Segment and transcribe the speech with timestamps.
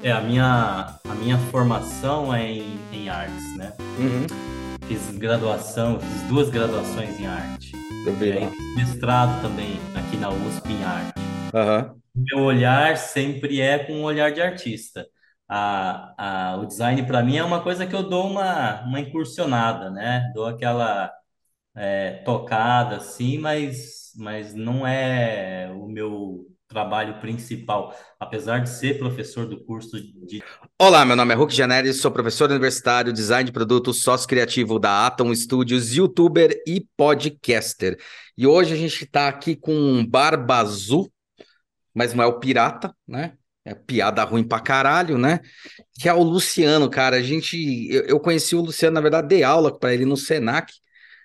[0.00, 3.72] É, a minha, a minha formação é em, em artes, né?
[3.98, 4.26] Uhum.
[4.86, 7.72] Fiz graduação, fiz duas graduações em arte.
[8.06, 8.48] Eu vi lá.
[8.48, 11.20] fiz mestrado também aqui na USP em arte.
[11.52, 11.96] Aham.
[12.14, 15.04] Meu olhar sempre é com um olhar de artista.
[15.48, 19.90] A, a, o design, para mim, é uma coisa que eu dou uma, uma incursionada,
[19.90, 20.30] né?
[20.32, 21.12] Dou aquela
[21.74, 27.96] é, tocada, assim, mas, mas não é o meu trabalho principal.
[28.20, 30.42] Apesar de ser professor do curso de
[30.78, 35.06] Olá, meu nome é Hulk Janelli, sou professor universitário, design de produtos, sócio criativo da
[35.06, 37.98] Atom Studios, youtuber e podcaster.
[38.36, 41.10] E hoje a gente está aqui com um Barba Azul,
[41.94, 43.32] mas não é o pirata, né?
[43.64, 45.40] É piada ruim pra caralho, né?
[45.98, 47.16] Que é o Luciano, cara.
[47.16, 47.56] A gente,
[47.90, 50.72] eu, eu conheci o Luciano, na verdade, dei aula para ele no Senac,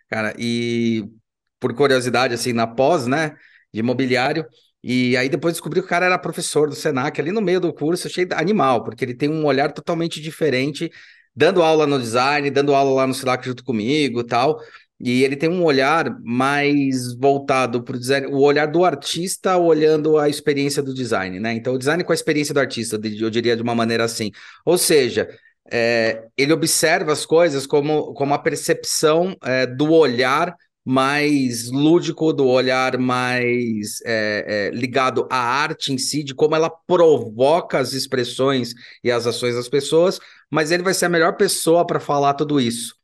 [0.10, 1.06] cara, e
[1.60, 3.36] por curiosidade, assim, na pós, né,
[3.74, 4.46] de imobiliário.
[4.84, 7.74] E aí depois descobri que o cara era professor do Senac, ali no meio do
[7.74, 10.92] curso, achei animal, porque ele tem um olhar totalmente diferente,
[11.36, 14.60] dando aula no design, dando aula lá no Senac junto comigo e tal.
[15.00, 20.18] E ele tem um olhar mais voltado para o design, o olhar do artista olhando
[20.18, 21.54] a experiência do design, né?
[21.54, 24.32] Então, o design com a experiência do artista, eu diria de uma maneira assim.
[24.66, 25.28] Ou seja,
[25.72, 32.46] é, ele observa as coisas como, como a percepção é, do olhar mais lúdico, do
[32.46, 38.74] olhar mais é, é, ligado à arte em si, de como ela provoca as expressões
[39.04, 40.20] e as ações das pessoas,
[40.52, 42.96] mas ele vai ser a melhor pessoa para falar tudo isso.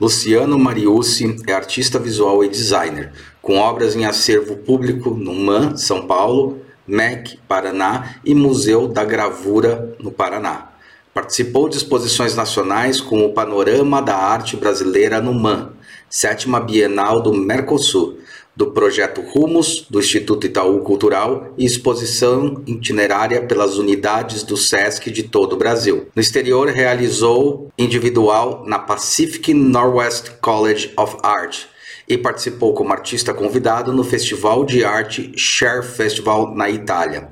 [0.00, 6.06] Luciano Mariucci é artista visual e designer, com obras em acervo público no MAN, São
[6.06, 10.70] Paulo, MEC, Paraná e Museu da Gravura, no Paraná.
[11.12, 15.72] Participou de exposições nacionais com o Panorama da Arte Brasileira no MAN,
[16.10, 18.18] sétima Bienal do Mercosul,
[18.56, 25.22] do projeto Rumos, do Instituto Itaú Cultural e exposição itinerária pelas unidades do SESC de
[25.22, 26.08] todo o Brasil.
[26.14, 31.66] No exterior, realizou individual na Pacific Northwest College of Art
[32.08, 37.30] e participou como artista convidado no Festival de Arte Share Festival na Itália.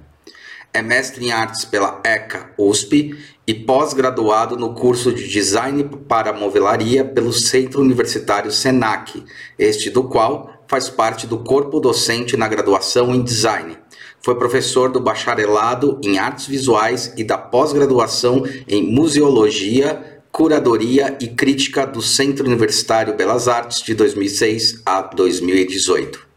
[0.73, 3.19] É mestre em artes pela ECA USP
[3.49, 9.25] e pós-graduado no curso de Design para Movelaria pelo Centro Universitário SENAC,
[9.59, 13.79] este do qual faz parte do corpo docente na graduação em Design.
[14.21, 21.87] Foi professor do bacharelado em Artes Visuais e da pós-graduação em Museologia, Curadoria e Crítica
[21.87, 26.28] do Centro Universitário Belas Artes de 2006 a 2018.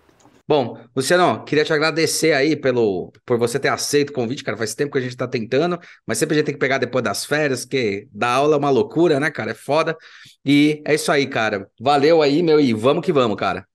[0.52, 4.58] Bom, Luciano, queria te agradecer aí pelo, por você ter aceito o convite, cara.
[4.58, 7.02] Faz tempo que a gente tá tentando, mas sempre a gente tem que pegar depois
[7.02, 9.52] das férias, porque dar aula é uma loucura, né, cara?
[9.52, 9.96] É foda.
[10.44, 11.70] E é isso aí, cara.
[11.80, 13.66] Valeu aí, meu, e vamos que vamos, cara.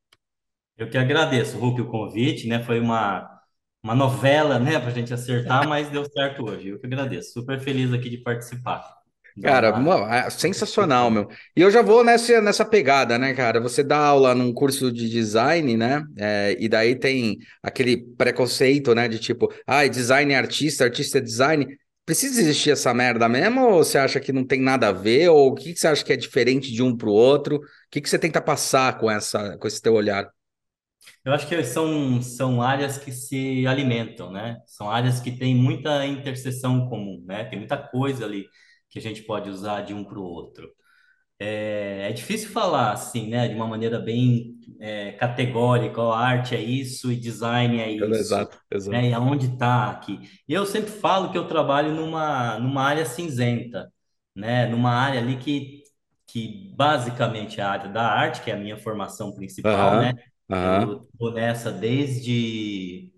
[0.77, 2.63] Eu que agradeço, Hulk, o convite, né?
[2.63, 3.27] Foi uma,
[3.83, 6.69] uma novela, né, para a gente acertar, mas deu certo hoje.
[6.69, 7.33] Eu que agradeço.
[7.33, 8.96] Super feliz aqui de participar.
[9.43, 11.29] Cara, mano, é sensacional, meu.
[11.55, 13.61] E eu já vou nessa, nessa pegada, né, cara?
[13.61, 16.03] Você dá aula num curso de design, né?
[16.17, 19.07] É, e daí tem aquele preconceito, né?
[19.09, 21.67] De tipo, ah, design é artista, artista é design.
[22.07, 23.61] Precisa existir essa merda mesmo?
[23.67, 25.29] Ou você acha que não tem nada a ver?
[25.29, 27.57] Ou o que, que você acha que é diferente de um para o outro?
[27.57, 27.61] O
[27.91, 30.31] que, que você tenta passar com, essa, com esse teu olhar?
[31.25, 34.59] Eu acho que são, são áreas que se alimentam, né?
[34.67, 37.45] São áreas que têm muita interseção comum, né?
[37.45, 38.47] Tem muita coisa ali
[39.01, 40.69] que a gente pode usar de um para o outro.
[41.39, 43.49] É, é, difícil falar assim, né?
[43.49, 48.21] De uma maneira bem é, categórica, ó, arte é isso e design é isso.
[48.21, 49.01] Exato, exato.
[49.01, 49.11] Né?
[49.11, 50.21] E aonde está aqui.
[50.49, 53.93] E eu sempre falo que eu trabalho numa, numa área cinzenta,
[54.35, 54.67] né?
[54.67, 55.83] Numa área ali que,
[56.27, 60.15] que basicamente é a área da arte, que é a minha formação principal, Aham, né?
[60.51, 60.83] aham.
[60.83, 63.13] Eu tô nessa desde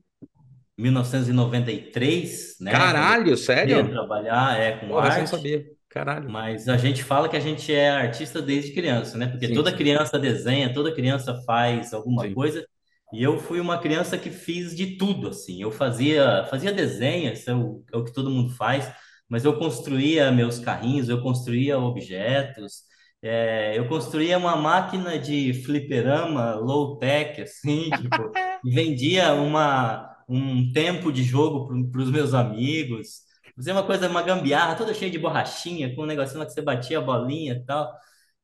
[0.78, 2.70] 1993, né?
[2.70, 3.90] Caralho, sério?
[3.90, 5.66] trabalhar é, com Porra, essa eu não arte, sabia.
[5.88, 6.30] Caralho.
[6.30, 9.26] mas a gente fala que a gente é artista desde criança, né?
[9.28, 12.32] Porque Sim, toda sim, criança desenha, toda criança faz alguma sim.
[12.32, 12.66] coisa.
[13.12, 15.62] E eu fui uma criança que fiz de tudo, assim.
[15.62, 18.90] Eu fazia, fazia desenho, isso é o, é o que todo mundo faz,
[19.28, 22.82] mas eu construía meus carrinhos, eu construía objetos,
[23.22, 28.30] é, eu construía uma máquina de fliperama low-tech, assim, tipo,
[28.64, 33.22] vendia uma, um tempo de jogo para os meus amigos.
[33.56, 36.62] Fazia uma coisa, uma gambiarra, toda cheia de borrachinha, com um negocinho lá que você
[36.62, 37.92] batia a bolinha e tal.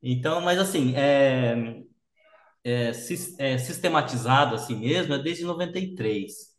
[0.02, 1.82] Então, mas assim, é,
[2.64, 2.90] é,
[3.38, 6.54] é, sistematizado assim mesmo é desde 93.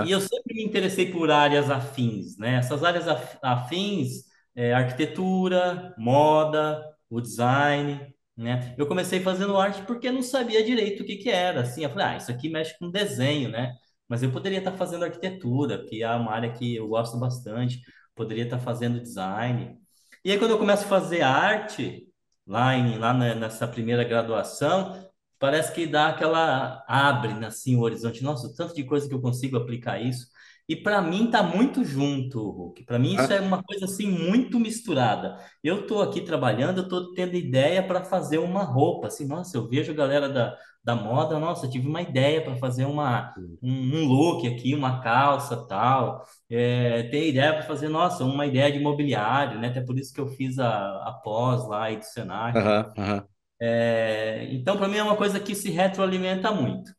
[0.00, 0.12] E Aham.
[0.12, 2.56] eu sempre me interessei por áreas afins, né?
[2.56, 4.24] Essas áreas af- afins,
[4.54, 8.74] é, arquitetura, moda, o design, né?
[8.78, 11.84] Eu comecei fazendo arte porque não sabia direito o que que era, assim.
[11.84, 13.74] Eu falei, ah, isso aqui mexe com desenho, né?
[14.08, 17.80] Mas eu poderia estar fazendo arquitetura, que é uma área que eu gosto bastante.
[18.14, 19.78] poderia estar fazendo design.
[20.24, 22.08] E aí, quando eu começo a fazer arte,
[22.46, 25.06] lá, em, lá nessa primeira graduação,
[25.38, 26.84] parece que dá aquela.
[26.88, 28.22] abre assim o horizonte.
[28.22, 30.26] Nossa, o tanto de coisa que eu consigo aplicar isso.
[30.68, 32.84] E para mim tá muito junto, Hulk.
[32.84, 35.38] Para mim isso Ah, é uma coisa assim muito misturada.
[35.62, 39.06] Eu estou aqui trabalhando, eu estou tendo ideia para fazer uma roupa.
[39.06, 40.56] Assim, nossa, eu vejo a galera da,
[40.86, 45.66] da moda, nossa, tive uma ideia para fazer uma, um, um look aqui, uma calça,
[45.68, 46.24] tal.
[46.50, 49.68] É, ter ideia para fazer, nossa, uma ideia de mobiliário, né?
[49.68, 52.62] Até por isso que eu fiz a, a pós lá aí do Senac.
[52.62, 53.28] Aham, aham.
[53.60, 56.92] É, então, para mim é uma coisa que se retroalimenta muito.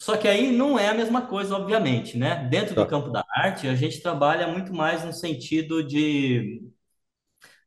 [0.00, 2.46] Só que aí não é a mesma coisa, obviamente, né?
[2.50, 2.86] Dentro do Tá.
[2.86, 6.62] campo da arte, a gente trabalha muito mais no sentido de,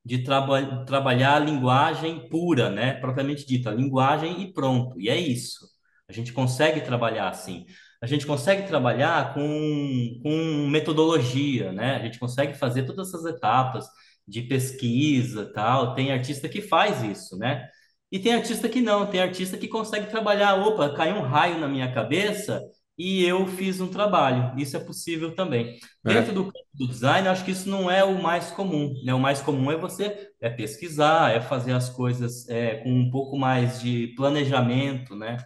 [0.09, 2.95] de traba trabalhar a linguagem pura, né?
[2.95, 4.99] Propriamente dita, linguagem e pronto.
[4.99, 5.67] E é isso.
[6.07, 7.67] A gente consegue trabalhar assim.
[8.01, 11.97] A gente consegue trabalhar com, com metodologia, né?
[11.97, 13.85] A gente consegue fazer todas essas etapas
[14.27, 15.93] de pesquisa, tal.
[15.93, 17.67] Tem artista que faz isso, né?
[18.11, 20.55] E tem artista que não, tem artista que consegue trabalhar.
[20.55, 22.63] Opa, caiu um raio na minha cabeça
[22.99, 24.53] e eu fiz um trabalho.
[24.59, 25.79] Isso é possível também.
[26.03, 26.33] Dentro É.
[26.33, 29.13] do campo do design, acho que isso não é o mais comum, né?
[29.15, 33.37] O mais comum é você é pesquisar, é fazer as coisas é, com um pouco
[33.37, 35.37] mais de planejamento, né?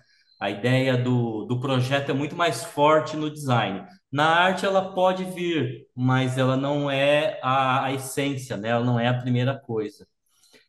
[0.41, 3.85] A ideia do, do projeto é muito mais forte no design.
[4.11, 8.69] Na arte, ela pode vir, mas ela não é a, a essência, né?
[8.69, 10.07] Ela não é a primeira coisa.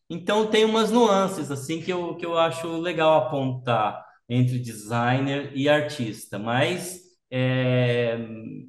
[0.08, 5.68] Então tem umas nuances assim que eu, que eu acho legal apontar entre designer e
[5.68, 7.00] artista, mas
[7.30, 8.16] é,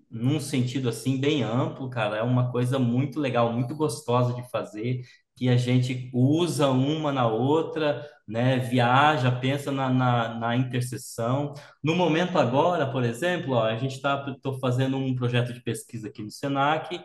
[0.10, 5.02] num sentido assim bem amplo, cara, é uma coisa muito legal, muito gostosa de fazer,
[5.36, 8.57] que a gente usa uma na outra, né?
[8.57, 11.54] Viaja, pensa na, na, na interseção.
[11.84, 14.25] No momento agora, por exemplo, ó, a gente está
[14.62, 17.00] fazendo um projeto de pesquisa aqui no Senac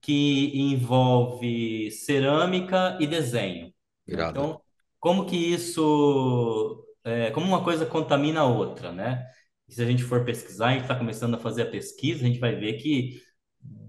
[0.00, 3.72] que envolve cerâmica e desenho?
[4.06, 4.30] Irado.
[4.30, 4.60] Então,
[4.98, 9.26] como que isso, é, como uma coisa contamina a outra, né?
[9.68, 12.26] E se a gente for pesquisar, a gente está começando a fazer a pesquisa, a
[12.28, 13.20] gente vai ver que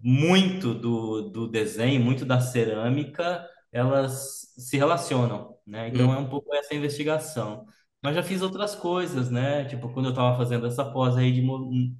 [0.03, 5.87] muito do, do desenho, muito da cerâmica, elas se relacionam, né?
[5.89, 7.65] Então, é Hum, um pouco essa investigação.
[8.01, 9.65] Mas já fiz outras coisas, né?
[9.65, 11.41] Tipo, quando eu estava fazendo essa pós aí de,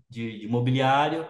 [0.10, 1.28] de, de mobiliário,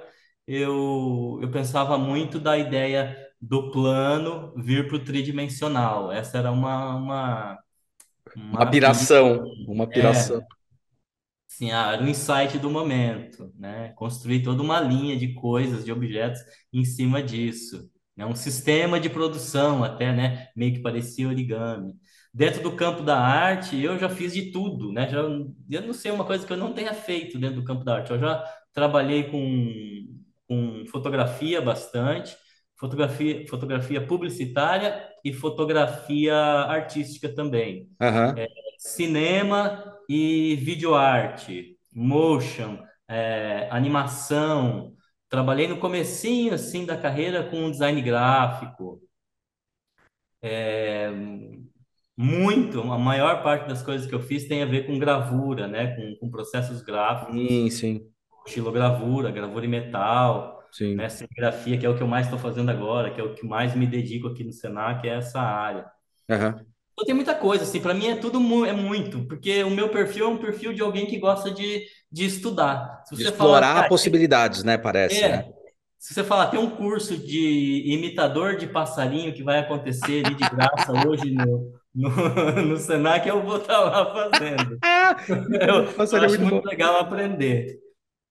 [0.47, 6.11] eu, eu pensava muito da ideia do plano vir para o tridimensional.
[6.11, 7.59] Essa era uma, uma,
[8.47, 9.09] uma uma pira.
[9.09, 10.41] piração, uma piração.
[10.41, 10.59] É,
[11.47, 13.89] Sim, ah, era o insight do momento, né?
[13.95, 16.39] Construir toda uma linha de coisas, de objetos
[16.71, 18.25] em cima disso, né?
[18.25, 20.47] Um sistema de produção até, né?
[20.55, 21.93] Meio que parecia origami.
[22.33, 25.09] Dentro do campo da arte, eu já fiz de tudo, né?
[25.09, 27.95] Já, eu não sei uma coisa que eu não tenha feito dentro do campo da
[27.95, 28.11] arte.
[28.11, 30.07] Eu já trabalhei com,
[30.47, 32.37] com fotografia bastante,
[32.79, 38.35] fotografia, fotografia publicitária e fotografia artística também Aham.
[38.77, 44.95] cinema e videoarte, motion, é, animação.
[45.27, 49.01] Trabalhei no comecinho assim da carreira com design gráfico.
[50.41, 51.11] É,
[52.17, 55.95] muito, a maior parte das coisas que eu fiz tem a ver com gravura, né?
[55.95, 58.11] Com, com processos gráficos, Sim, sim,
[58.47, 60.58] estilogravura, gravura em metal,
[60.95, 61.09] né?
[61.09, 61.09] sim.
[61.09, 63.75] Serigrafia, que é o que eu mais estou fazendo agora, que é o que mais
[63.75, 65.89] me dedico aqui no Senac, é essa área.
[66.29, 66.65] Aham.
[66.93, 69.89] Então, tem muita coisa, assim, para mim é tudo mu- é muito, porque o meu
[69.89, 73.03] perfil é um perfil de alguém que gosta de, de estudar.
[73.13, 74.77] De falar, explorar cara, possibilidades, né?
[74.77, 75.43] Parece, né?
[75.45, 75.53] é,
[75.99, 80.45] se você falar, tem um curso de imitador de passarinho que vai acontecer ali de
[80.47, 82.09] graça hoje no, no,
[82.67, 84.81] no Senac, eu vou estar lá fazendo.
[84.81, 85.15] Ah,
[85.67, 87.79] Eu, eu é acho muito muito legal aprender.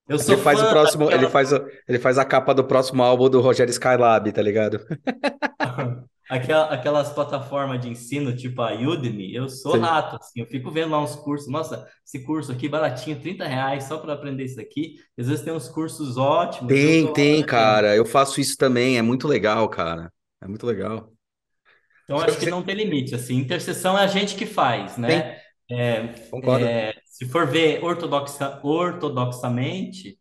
[0.09, 1.51] Eu Ele sou faz o próximo, ele faz,
[1.87, 4.81] ele faz a capa do próximo álbum do Rogério Skylab, tá ligado?
[6.29, 9.81] Aquela, aquelas plataformas de ensino, tipo a Udemy, eu sou Sim.
[9.81, 13.85] rato, assim, eu fico vendo lá uns cursos, nossa, esse curso aqui baratinho, 30 reais
[13.85, 14.97] só para aprender isso aqui.
[15.19, 17.47] Às vezes tem uns cursos ótimos, Tem, lá tem, aprendendo.
[17.47, 17.97] cara.
[17.97, 18.99] Eu faço isso também.
[18.99, 20.13] É muito legal, cara.
[20.41, 21.13] É muito legal.
[22.05, 25.41] Então acho que não tem limite, assim, interseção é a gente que faz, Tem, né?
[25.71, 26.65] É, concordo.
[26.65, 30.17] é, se for ver ortodoxa, ortodoxamente,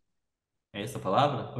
[0.72, 1.54] é essa a palavra?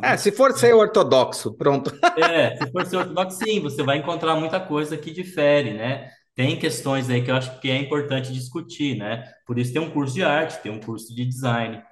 [0.00, 1.90] É, se for ser ortodoxo, pronto.
[2.16, 6.08] É, se for ser ortodoxo, sim, você vai encontrar muita coisa que difere, né?
[6.32, 9.24] Tem questões aí que eu acho que é importante discutir, né?
[9.44, 11.82] Por isso tem um curso de arte, tem um curso de design.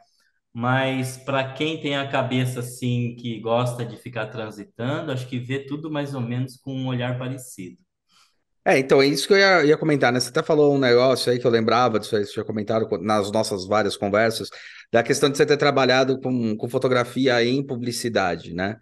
[0.55, 5.59] Mas para quem tem a cabeça assim, que gosta de ficar transitando, acho que vê
[5.67, 7.79] tudo mais ou menos com um olhar parecido.
[8.67, 10.19] É, então, é isso que eu ia, ia comentar, né?
[10.19, 12.99] Você até falou um negócio aí que eu lembrava disso aí, você tinha comentado co-
[12.99, 14.51] nas nossas várias conversas,
[14.93, 18.77] da questão de você ter trabalhado com, com fotografia em publicidade, né?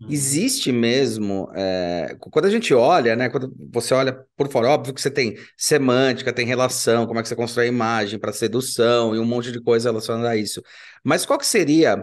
[0.00, 0.08] Uhum.
[0.10, 3.30] Existe mesmo, é, quando a gente olha, né?
[3.30, 7.28] Quando você olha por fora, óbvio que você tem semântica, tem relação, como é que
[7.28, 10.62] você constrói a imagem para sedução e um monte de coisa relacionada a isso.
[11.04, 12.02] Mas qual que seria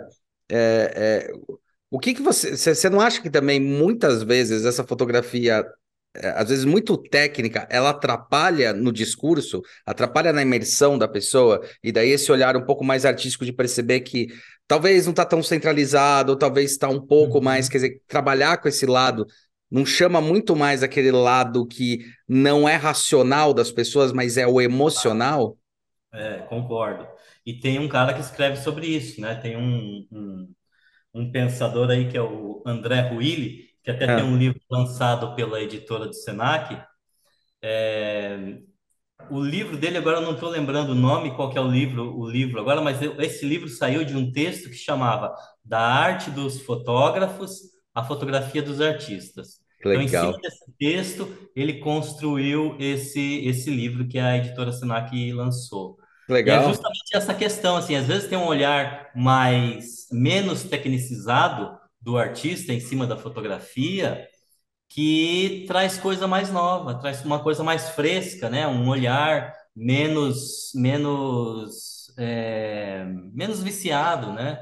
[0.49, 1.33] é, é,
[1.89, 5.65] o que que você, você você não acha que também muitas vezes essa fotografia
[6.35, 12.09] às vezes muito técnica, ela atrapalha no discurso, atrapalha na imersão da pessoa, e daí
[12.09, 14.27] esse olhar um pouco mais artístico de perceber que
[14.67, 17.69] talvez não está tão centralizado, ou talvez está um pouco mais, Uhum.
[17.69, 19.25] quer dizer, trabalhar com esse lado
[19.69, 24.59] não chama muito mais aquele lado que não é racional das pessoas, mas é o
[24.59, 25.57] emocional?
[26.13, 27.07] É, concordo.
[27.45, 29.35] E tem um cara que escreve sobre isso, né?
[29.35, 30.53] Tem um, um,
[31.15, 35.35] um pensador aí que é o André Ruili, que até tem Ah, um livro lançado
[35.35, 36.81] pela editora do Senac.
[39.29, 42.17] O livro dele, agora eu não estou lembrando o nome, qual que é o livro,
[42.17, 45.33] o livro agora, mas esse livro saiu de um texto que chamava
[45.63, 47.59] Da Arte dos Fotógrafos
[47.93, 49.59] à Fotografia dos Artistas.
[49.79, 54.71] que Então, em cima legal, desse texto, ele construiu esse, esse livro que a editora
[54.73, 55.97] Senac lançou.
[56.27, 56.61] que E é legal.
[56.61, 62.79] justamente essa questão, assim, às vezes tem um olhar mais, menos tecnicizado do artista em
[62.79, 64.27] cima da fotografia,
[64.89, 68.67] que traz coisa mais nova, traz uma coisa mais fresca, né?
[68.67, 74.59] Um olhar menos, menos, é, menos viciado, né?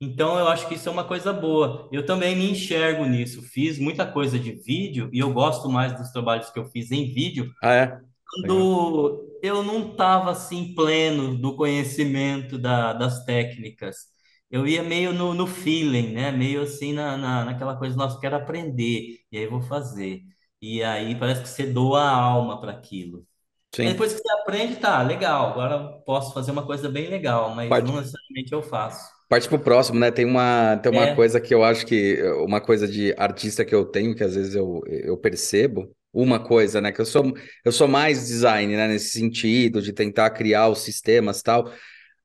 [0.00, 1.88] Então eu acho que isso é uma coisa boa.
[1.92, 3.42] Eu também me enxergo nisso.
[3.42, 7.12] Fiz muita coisa de vídeo e eu gosto mais dos trabalhos que eu fiz em
[7.12, 8.00] vídeo Ah, é?
[8.42, 8.68] Legal.
[8.68, 14.08] quando eu não estava assim pleno do conhecimento da, das técnicas.
[14.50, 16.32] Eu ia meio no, no feeling, né?
[16.32, 20.22] Meio assim na, na, naquela coisa, nossa, quero aprender, e aí vou fazer.
[20.60, 23.26] E aí parece que você doa a alma para aquilo.
[23.74, 23.84] Sim.
[23.84, 27.96] depois que você aprende, tá, legal, agora posso fazer uma coisa bem legal, mas não
[27.96, 29.10] necessariamente eu faço.
[29.28, 30.10] Parte pro próximo, né?
[30.10, 31.14] Tem uma, tem uma É.
[31.14, 34.56] coisa que eu acho que, uma coisa de artista que eu tenho, que às vezes
[34.56, 36.90] eu, eu percebo, uma coisa, né?
[36.90, 37.32] Que eu sou,
[37.64, 38.88] eu sou mais design, né?
[38.88, 41.70] Nesse sentido, de tentar criar os sistemas e tal.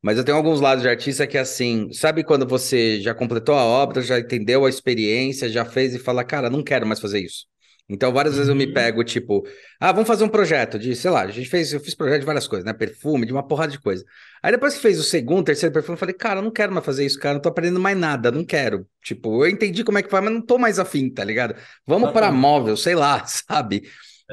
[0.05, 3.63] Mas eu tenho alguns lados de artista que, assim, sabe quando você já completou a
[3.65, 7.45] obra, já entendeu a experiência, já fez e fala, cara, não quero mais fazer isso.
[7.89, 8.73] Então, várias vezes eu me Uhum.
[8.73, 9.43] pego, tipo,
[9.79, 12.25] ah, vamos fazer um projeto de, sei lá, a gente fez, eu fiz projeto de
[12.25, 12.73] várias coisas, né?
[12.73, 14.03] Perfume, de uma porrada de coisa.
[14.43, 16.85] Aí depois que fez o segundo, terceiro perfume, eu falei, cara, eu não quero mais
[16.85, 18.87] fazer isso, cara, não tô aprendendo mais nada, não quero.
[19.03, 21.55] Tipo, eu entendi como é que faz, mas não tô mais afim, tá ligado?
[21.85, 22.41] Vamos para Exatamente.
[22.41, 23.83] móvel, sei lá, sabe?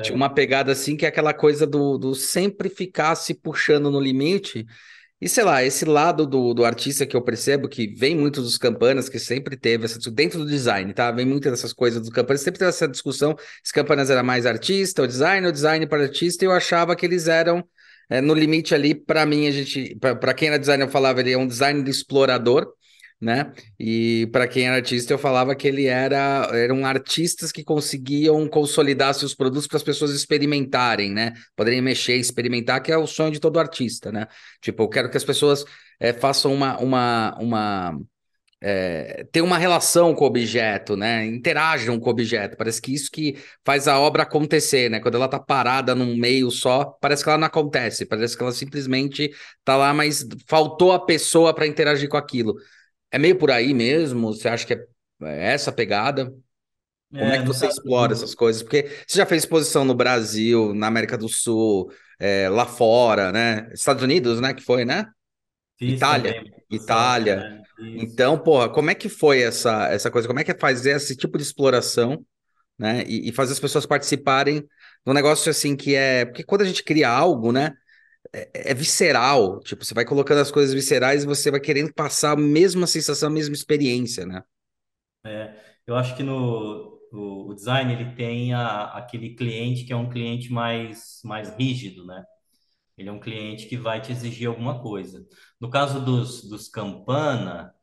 [0.00, 0.16] Tinha É.
[0.16, 4.66] uma pegada assim que é aquela coisa do, do sempre ficar se puxando no limite.
[5.22, 8.58] E sei lá, esse lado do, do artista que eu percebo que vem muito dos
[8.58, 11.12] campanas, que sempre teve essa dentro do design, tá?
[11.12, 15.00] Vem muito dessas coisas dos campanas, sempre teve essa discussão se campanas era mais artista
[15.00, 17.64] ou design, ou design para artista, e eu achava que eles eram
[18.10, 21.30] é, no limite ali, para mim, a gente, para quem era designer, eu falava ele
[21.30, 22.66] é um design de explorador,
[23.22, 23.52] né?
[23.78, 29.14] E para quem era artista, eu falava que ele era eram artistas que conseguiam consolidar
[29.14, 31.32] seus produtos para as pessoas experimentarem, né?
[31.54, 34.26] Poderem mexer, experimentar, que é o sonho de todo artista, né?
[34.60, 35.64] Tipo, eu quero que as pessoas
[36.00, 38.00] é, façam uma, uma, uma
[38.60, 41.24] é, tenham uma relação com o objeto, né?
[41.26, 42.56] Interajam com o objeto.
[42.56, 45.00] Parece que isso que faz a obra acontecer, né?
[45.00, 48.06] Quando ela tá parada num meio só, parece que ela não acontece.
[48.06, 49.32] Parece que ela simplesmente
[49.64, 52.54] tá lá, mas faltou a pessoa para interagir com aquilo.
[53.12, 54.34] É meio por aí mesmo?
[54.34, 54.84] Você acha que é
[55.24, 56.34] é essa pegada?
[57.10, 58.62] Como é É, que você explora essas coisas?
[58.62, 63.70] Porque você já fez exposição no Brasil, na América do Sul, é, lá fora, né?
[63.72, 64.54] Estados Unidos, né?
[64.54, 65.06] Que foi, né?
[65.80, 66.34] Itália.
[66.34, 67.62] também Itália.
[67.78, 68.04] é, isso.
[68.04, 70.26] Então, porra, como é que foi essa, essa coisa?
[70.26, 72.24] Como é que é fazer esse tipo de exploração,
[72.78, 73.04] né?
[73.06, 74.66] E, e fazer as pessoas participarem de
[75.06, 76.24] um negócio assim que é.
[76.24, 77.72] Porque quando a gente cria algo, né?
[78.32, 79.60] É, é visceral.
[79.60, 83.28] Tipo, você vai colocando as coisas viscerais e você vai querendo passar a mesma sensação,
[83.28, 84.42] a mesma experiência, né?
[85.24, 85.54] É,
[85.86, 90.08] eu acho que no o, o design ele tem a, aquele cliente que é um
[90.10, 92.24] cliente mais, mais rígido, né?
[92.98, 95.26] Ele é um cliente que vai te exigir alguma coisa.
[95.60, 97.74] No caso dos, dos Campana,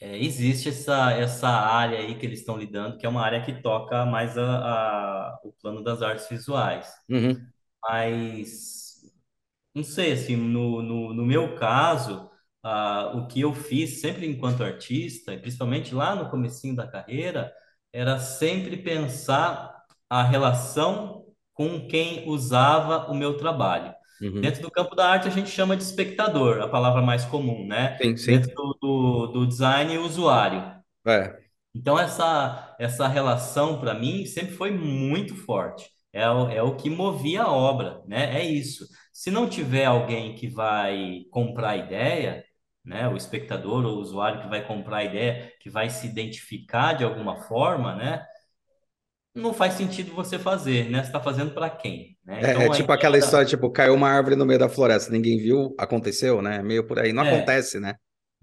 [0.00, 3.62] é, existe essa, essa área aí que eles estão lidando, que é uma área que
[3.62, 6.92] toca mais a, a- o plano das artes visuais.
[7.08, 8.75] Uhum, Mas
[9.76, 12.30] Não sei, assim, no, no, no meu caso,
[12.62, 17.52] ah, o que eu fiz sempre enquanto artista, e principalmente lá no comecinho da carreira,
[17.92, 23.94] era sempre pensar a relação com quem usava o meu trabalho.
[24.22, 24.40] uhum.
[24.40, 27.98] Dentro do campo da arte, a gente chama de espectador, a palavra mais comum, né?
[27.98, 28.54] Sim, Dentro sim.
[28.54, 30.74] do, do, do design, usuário.
[31.06, 31.36] É.
[31.74, 35.90] Então, essa, essa relação, para mim, sempre foi muito forte.
[36.14, 38.40] É o, é o que movia a obra, né?
[38.40, 38.86] É isso.
[39.16, 42.44] Se não tiver alguém que vai comprar a ideia,
[42.84, 43.08] né?
[43.08, 47.02] O espectador ou o usuário que vai comprar a ideia, que vai se identificar de
[47.04, 48.24] alguma forma, né?
[49.34, 51.00] Não faz sentido você fazer, né?
[51.00, 52.42] Você está fazendo para quem, né?
[52.42, 53.18] É, é Então, a tipo ideia aquela da...
[53.18, 56.62] história, tipo, caiu uma árvore no meio da floresta, ninguém viu, aconteceu, né?
[56.62, 57.12] Meio por aí.
[57.12, 57.94] Não É, acontece, né?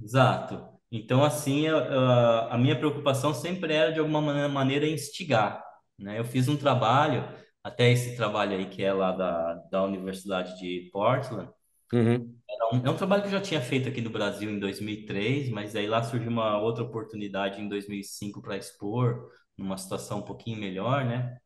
[0.01, 0.69] exato.
[0.91, 5.63] Então, assim, a, a- minha preocupação sempre era, de alguma mane- maneira, instigar,
[5.99, 6.19] né?
[6.19, 7.23] Eu fiz um trabalho,
[7.63, 11.49] até esse trabalho aí, que é lá da, da Universidade de Portland,
[11.93, 12.35] Uhum.
[12.49, 15.49] É um, é um trabalho que eu já tinha feito aqui no Brasil em 2003,
[15.49, 20.59] mas aí lá surgiu uma outra oportunidade em 2005 para expor, numa situação um pouquinho
[20.59, 21.37] melhor, né?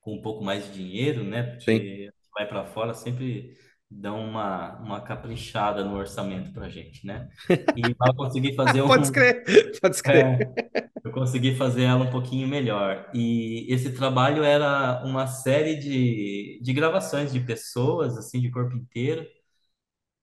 [0.00, 1.58] Com um pouco mais de dinheiro, né?
[1.60, 1.78] Sim.
[1.78, 3.56] Porque vai para fora sempre
[3.90, 7.28] dão uma, uma caprichada no orçamento para gente, né?
[7.74, 9.44] E eu consegui fazer Pode um, escrever,
[9.80, 10.26] pode escrever.
[10.28, 13.10] é, eu consegui fazer ela um pouquinho melhor.
[13.14, 19.26] E esse trabalho era uma série de, de gravações de pessoas, assim, de corpo inteiro,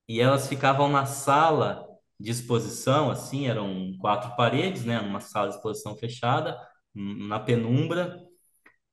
[0.08, 1.88] e elas ficavam na sala
[2.20, 6.58] de exposição, assim, eram quatro paredes, né, uma sala de exposição fechada,
[6.96, 8.20] na penumbra,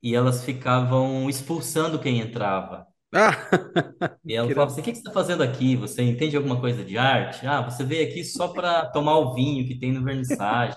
[0.03, 2.87] e elas ficavam expulsando quem entrava.
[3.13, 3.33] Ah,
[4.27, 5.77] E que ela falava assim: O que que você está fazendo aqui?
[5.77, 7.47] Você entende alguma coisa de arte?
[7.47, 10.77] Ah, você veio aqui só para tomar o vinho que tem no vernissage.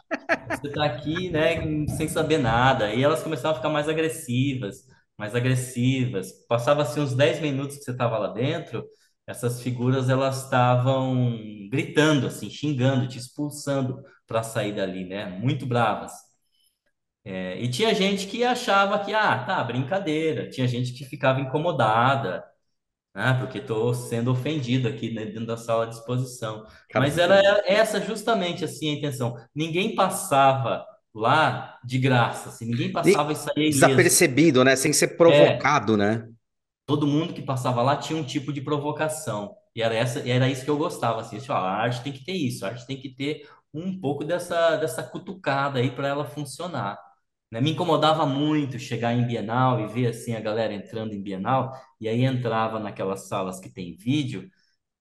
[0.50, 2.94] Você está aqui, né, sem saber nada.
[2.94, 4.86] E elas começavam a ficar mais agressivas,
[5.18, 6.32] mais agressivas.
[6.48, 8.86] Passava-se uns 10 minutos que você estava lá dentro,
[9.28, 11.38] essas figuras elas estavam
[11.70, 15.26] gritando, assim, xingando, te expulsando para sair dali, né?
[15.40, 16.12] Muito bravas.
[17.26, 20.50] É, e tinha gente que achava que, ah, tá, brincadeira.
[20.50, 22.44] Tinha gente que ficava incomodada
[23.14, 26.66] ah, porque estou sendo ofendido aqui né, dentro da sala de exposição.
[26.90, 29.36] cara, Mas era essa justamente assim a intenção.
[29.56, 34.10] Ninguém passava lá de graça, assim, ninguém passava e saía ileso.
[34.10, 34.76] desapercebido, né?
[34.76, 36.28] Sem ser É, provocado, né?
[36.86, 39.56] todo mundo que passava lá tinha um tipo de provocação.
[39.76, 42.14] E era essa, e era isso que eu gostava, assim, assim, ó, a arte tem
[42.14, 46.08] que ter isso, a arte tem que ter um pouco dessa, dessa cutucada aí para
[46.08, 46.98] ela funcionar.
[47.54, 47.62] Né?
[47.62, 52.10] Me incomodava muito chegar em Bienal e ver assim a galera entrando em Bienal, e
[52.10, 54.50] aí entrava naquelas salas que tem vídeo,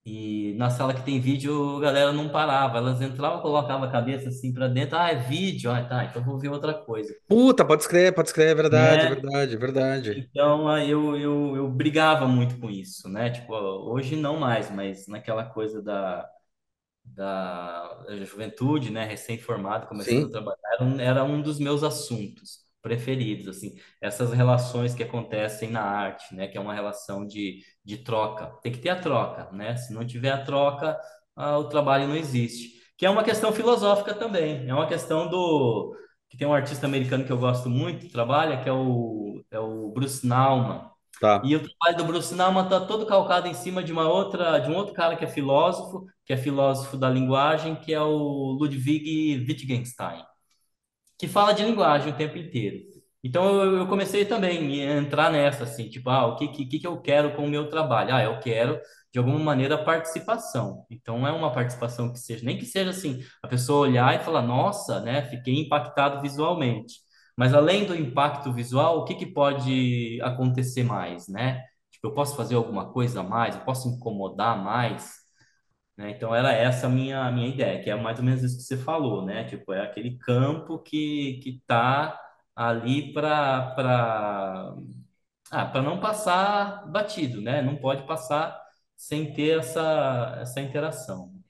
[0.05, 4.29] e na sala que tem vídeo a galera não parava, elas entravam, colocavam a cabeça
[4.29, 7.83] assim para dentro, ah, é vídeo, ah, tá, então vou ver outra coisa, Puta, pode
[7.83, 9.14] escrever, pode escrever, é verdade, é né?
[9.14, 10.29] verdade, é verdade.
[10.31, 13.31] Então, aí eu, eu, eu brigava muito com isso, né?
[13.31, 16.29] Tipo, hoje não mais, mas naquela coisa da,
[17.04, 22.60] da juventude, né, recém-formado, começando a Sim, trabalhar, era um, era um dos meus assuntos
[22.80, 27.98] preferidos, assim, essas relações que acontecem na arte, né, que é uma relação de, de
[27.98, 28.46] troca.
[28.62, 29.76] Tem que ter a troca, né?
[29.76, 30.98] Se não tiver a troca,
[31.36, 32.80] ah, o trabalho não existe.
[32.96, 35.94] Que é uma questão filosófica também, é uma questão do
[36.28, 39.90] que tem um artista americano que eu gosto muito, trabalha, que é o, é o
[39.90, 40.90] Bruce Nauman.
[41.22, 41.42] Tá.
[41.44, 44.70] E o trabalho do Bruce Nauman está todo calcado em cima de uma outra, de
[44.70, 49.44] um outro cara que é filósofo, que é filósofo da linguagem, que é o Ludwig
[49.48, 50.22] Wittgenstein,
[51.18, 52.78] que fala de linguagem o tempo inteiro.
[53.24, 56.87] Então eu, eu comecei também a entrar nessa, assim, tipo, ah, o que, que, que
[56.87, 58.14] eu quero com o meu trabalho?
[58.14, 58.80] Ah, eu quero,
[59.12, 60.85] de alguma maneira, participação.
[60.90, 64.42] Então é uma participação que seja, nem que seja assim, a pessoa olhar e falar,
[64.42, 66.94] nossa, né, fiquei impactado visualmente.
[67.42, 71.64] Mas além do impacto visual, o que, que pode acontecer mais, né?
[71.90, 73.57] Tipo, eu posso fazer alguma coisa a mais?
[73.57, 75.11] Eu posso incomodar mais?
[75.96, 76.11] né?
[76.12, 78.62] Então era essa a minha, a minha ideia, que é mais ou menos isso que
[78.62, 79.44] você falou, né?
[79.44, 82.16] Tipo, é aquele campo que que tá
[82.55, 83.74] ali para
[85.50, 87.61] ah, não passar batido, né?
[87.62, 88.57] Não pode passar
[88.96, 91.41] sem ter essa essa interação.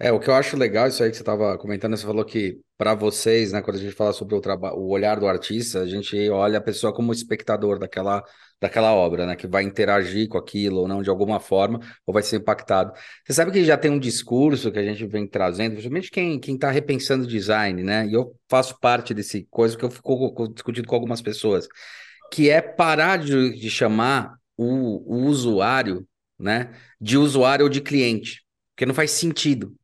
[0.00, 2.60] É, o que eu acho legal, isso aí que você estava comentando, você falou que
[2.76, 4.40] para vocês, né, quando a gente fala sobre o
[4.76, 8.22] o olhar do artista, a gente olha a pessoa como espectador daquela,
[8.60, 12.22] daquela obra, né, que vai interagir com aquilo ou não de alguma forma, ou vai
[12.22, 12.92] ser impactado.
[13.26, 16.54] Você sabe que já tem um discurso que a gente vem trazendo, principalmente quem quem
[16.54, 20.86] está repensando design, né, e eu faço parte desse coisa que eu fico co- discutindo
[20.86, 21.66] com algumas pessoas,
[22.32, 26.06] que é parar de, de chamar o, o usuário,
[26.38, 28.42] né, de usuário ou de cliente,
[28.76, 29.74] porque não faz sentido.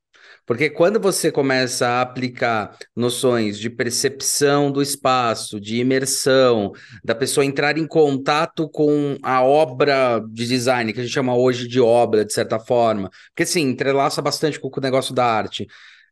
[0.46, 7.46] Porque quando você começa a aplicar noções de percepção do espaço, de imersão, da pessoa
[7.46, 12.24] entrar em contato com a obra de design, que a gente chama hoje de obra,
[12.24, 15.66] de certa forma, porque sim, entrelaça bastante com o negócio da arte.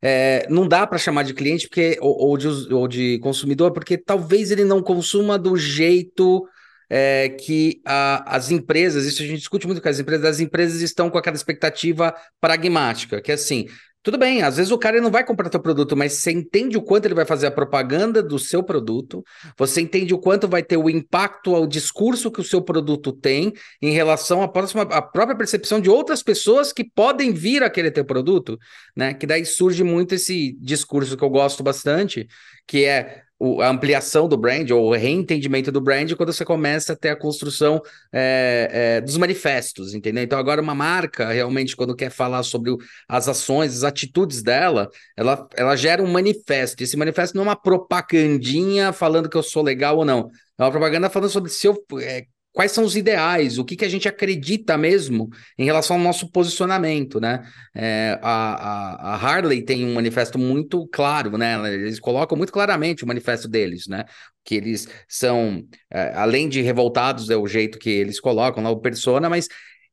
[0.04, 3.96] É, não dá para chamar de cliente porque, ou, ou de, ou de consumidor, porque
[3.96, 6.44] talvez ele não consuma do jeito
[6.90, 10.80] é, que a- as empresas, isso a gente discute muito com as empresas, as empresas
[10.82, 13.66] estão com aquela expectativa pragmática, que é assim.
[14.02, 16.82] Tudo bem, às vezes o cara não vai comprar teu produto, mas você entende o
[16.82, 19.22] quanto ele vai fazer a propaganda do seu produto,
[19.56, 23.52] você entende o quanto vai ter o impacto ao discurso que o seu produto tem
[23.80, 27.92] em relação à, próxima, à própria percepção de outras pessoas que podem vir a querer
[27.92, 28.58] teu produto,
[28.96, 29.14] né?
[29.14, 32.26] Que daí surge muito esse discurso que eu gosto bastante,
[32.66, 33.22] que é
[33.60, 37.16] a ampliação do brand ou o reentendimento do brand quando você começa a ter a
[37.16, 40.22] construção é, é, dos manifestos, entendeu?
[40.22, 44.88] Então, agora uma marca, realmente, quando quer falar sobre o, as ações, as atitudes dela,
[45.16, 46.82] ela, ela gera um manifesto.
[46.84, 50.30] Esse manifesto não é uma propagandinha falando que eu sou legal ou não.
[50.56, 53.84] É uma propaganda falando sobre se eu é, quais são os ideais, o que, que
[53.84, 57.42] a gente acredita mesmo em relação ao nosso posicionamento, né?
[57.74, 61.56] É, a, a, a, Harley tem um manifesto muito claro, né?
[61.72, 64.04] Eles colocam muito claramente o manifesto deles, né?
[64.44, 68.80] Que eles são, é, além de revoltados, é o jeito que eles colocam lá o
[68.80, 69.48] persona, mas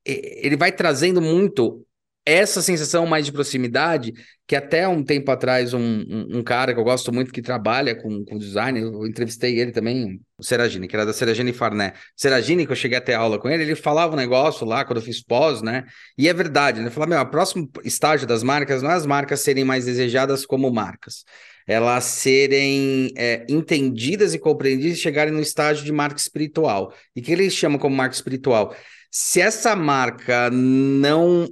[0.06, 1.86] ele vai trazendo muito
[2.30, 4.14] essa sensação mais de proximidade,
[4.48, 7.96] que até um tempo atrás, um, um, um, cara que eu gosto muito que trabalha
[7.96, 11.94] com, com design, eu entrevistei ele também, o Seragini, que era da Seragini Farné.
[12.16, 15.04] Seragini, que eu cheguei até aula com ele, ele falava um negócio lá quando eu
[15.04, 15.86] fiz pós, né?
[16.18, 16.86] E é verdade, né?
[16.86, 20.46] Ele falava, meu, o próximo estágio das marcas não é as marcas serem mais desejadas
[20.46, 21.24] como marcas,
[21.68, 26.94] elas serem é, entendidas e compreendidas e chegarem no estágio de marca espiritual.
[27.16, 28.76] E que ele chama como marca espiritual?
[29.12, 31.48] Se essa marca não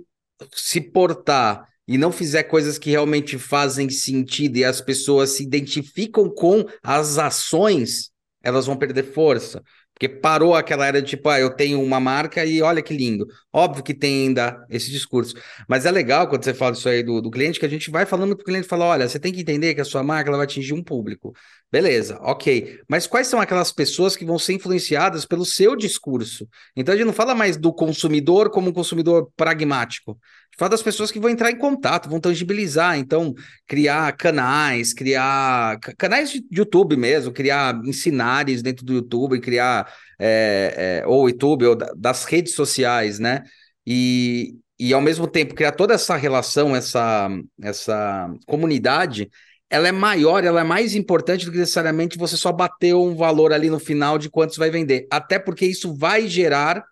[0.54, 6.30] se portar e não fizer coisas que realmente fazem sentido e as pessoas se identificam
[6.30, 8.12] com as ações,
[8.44, 9.64] elas vão perder força.
[9.98, 13.26] Porque parou aquela era de tipo, ah, eu tenho uma marca e olha que lindo.
[13.52, 15.34] Óbvio que tem ainda esse discurso.
[15.68, 18.06] Mas é legal quando você fala isso aí do, do cliente, que a gente vai
[18.06, 20.38] falando para o cliente fala: olha, você tem que entender que a sua marca ela
[20.38, 21.34] vai atingir um público.
[21.72, 22.80] Beleza, ok.
[22.88, 26.48] Mas quais são aquelas pessoas que vão ser influenciadas pelo seu discurso?
[26.76, 30.20] Então a gente não fala mais do consumidor como um consumidor pragmático
[30.58, 33.34] fala das pessoas que vão entrar em contato, vão tangibilizar, então
[33.68, 41.08] criar canais, criar canais de YouTube mesmo, criar ensinares dentro do YouTube, criar é, é,
[41.08, 43.44] ou YouTube ou das redes sociais, né?
[43.86, 47.30] E, e ao mesmo tempo criar toda essa relação, essa,
[47.62, 49.30] essa comunidade,
[49.70, 53.54] ela é maior, ela é mais importante do que necessariamente você só bater um valor
[53.54, 55.08] ali no final de quanto você vai vender.
[55.12, 56.84] Até porque isso vai gerar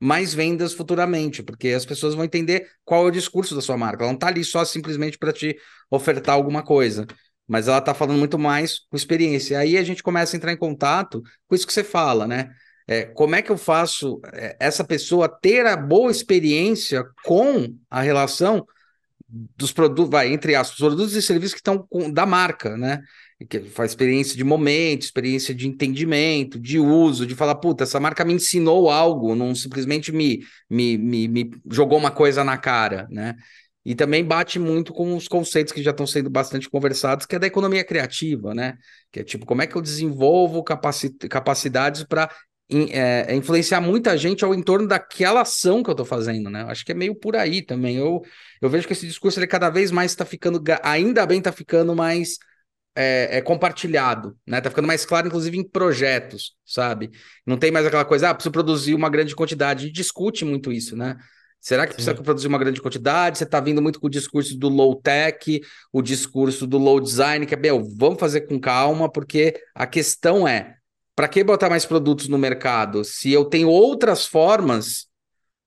[0.00, 4.02] mais vendas futuramente, porque as pessoas vão entender qual é o discurso da sua marca.
[4.02, 5.56] Ela não está ali só simplesmente para te
[5.90, 7.06] ofertar alguma coisa,
[7.46, 9.58] mas ela está falando muito mais com experiência.
[9.58, 12.50] Aí a gente começa a entrar em contato com isso que você fala, né?
[12.86, 18.00] É, como é que eu faço é, essa pessoa ter a boa experiência com a
[18.00, 18.66] relação
[19.28, 23.02] dos produtos, vai, entre aspas, produtos e serviços que estão da marca, né?
[23.46, 28.24] Que faz experiência de momento, experiência de entendimento, de uso, de falar, puta, essa marca
[28.24, 33.36] me ensinou algo, não simplesmente me, me, me, me jogou uma coisa na cara, né?
[33.84, 37.38] E também bate muito com os conceitos que já estão sendo bastante conversados, que é
[37.38, 38.76] da economia criativa, né?
[39.10, 42.28] Que é tipo, como é que eu desenvolvo capaci capacidades para
[42.70, 46.66] é, influenciar muita gente ao entorno daquela ação que eu estou fazendo, né?
[46.68, 47.96] Acho que é meio por aí também.
[47.96, 48.20] Eu,
[48.60, 51.94] eu vejo que esse discurso ele cada vez mais está ficando, ainda bem está ficando
[51.94, 52.36] mais
[53.00, 54.60] é, é, compartilhado, né?
[54.60, 57.12] Tá ficando mais claro, inclusive, em projetos, sabe?
[57.46, 59.86] Não tem mais aquela coisa, ah, preciso produzir uma grande quantidade.
[59.86, 61.16] E discute muito isso, né?
[61.60, 62.22] Será que precisa Sim.
[62.24, 63.38] produzir uma grande quantidade?
[63.38, 65.60] Você está vindo muito com o discurso do low tech,
[65.92, 70.46] o discurso do low design, que é, meu, vamos fazer com calma, porque a questão
[70.46, 70.74] é,
[71.14, 75.06] para que botar mais produtos no mercado se eu tenho outras formas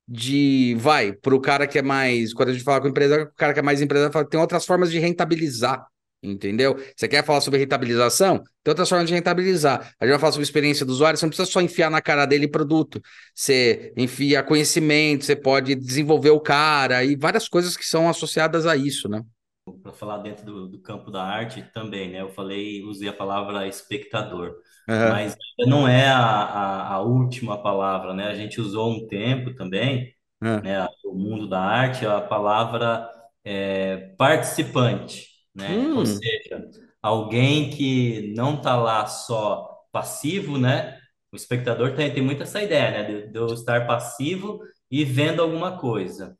[0.05, 3.35] de, vai, para o cara que é mais, quando a gente fala com empresa, o
[3.35, 5.85] cara que é mais empresário, tem outras formas de rentabilizar
[6.23, 6.77] Entendeu?
[6.95, 8.43] Você quer falar sobre rentabilização?
[8.63, 9.79] Tem outras formas de rentabilizar.
[9.99, 12.27] A gente vai falar sobre experiência do usuário, você não precisa só enfiar na cara
[12.27, 13.01] dele produto.
[13.33, 18.75] Você enfia conhecimento, você pode desenvolver o cara e várias coisas que são associadas a
[18.75, 19.23] isso, né?
[19.81, 22.21] Para falar dentro do, do, campo da arte também, né?
[22.21, 24.49] Eu falei, usei a palavra espectador,
[24.87, 25.09] uhum.
[25.09, 28.27] mas não é a, a, a, última palavra, né?
[28.27, 30.61] A gente usou um tempo também, uhum.
[30.61, 30.87] né?
[31.03, 33.09] O mundo da arte, a palavra
[33.43, 35.69] é, participante né?
[35.69, 35.97] Hum.
[35.97, 36.69] Ou seja,
[37.01, 40.97] alguém que não está lá só passivo, né?
[41.31, 43.03] O espectador tem, tem muito essa ideia, né?
[43.03, 44.59] De, de eu estar passivo
[44.89, 46.37] e vendo alguma coisa.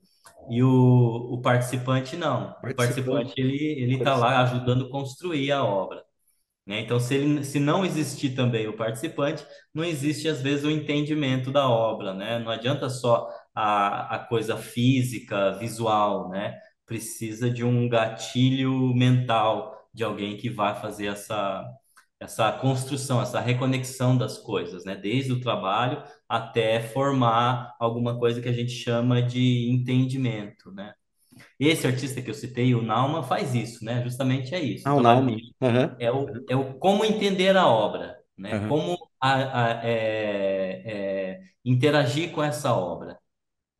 [0.50, 2.52] E o, o participante não.
[2.60, 3.00] Participante.
[3.00, 6.02] O participante ele ele está lá ajudando a construir a obra.
[6.66, 6.80] Né?
[6.80, 9.44] Então, se, ele, se não existir também o participante,
[9.74, 12.38] não existe às vezes o entendimento da obra, né?
[12.38, 16.56] Não adianta só a, a coisa física, visual, né?
[16.92, 21.66] Precisa de um gatilho mental de alguém que vai fazer essa
[22.20, 24.94] essa construção, essa reconexão das coisas, né?
[24.94, 30.92] Desde o trabalho até formar alguma coisa que a gente chama de entendimento, né?
[31.58, 34.04] Esse artista que eu citei, o Nauman, faz isso, né?
[34.04, 34.86] Justamente é isso.
[34.86, 35.36] Ah, o Nauman.
[35.60, 35.96] Uhum.
[35.98, 38.56] É, o, é o como entender a obra, né?
[38.56, 38.68] Uhum.
[38.68, 43.18] Como a, a, é, é, interagir com essa obra.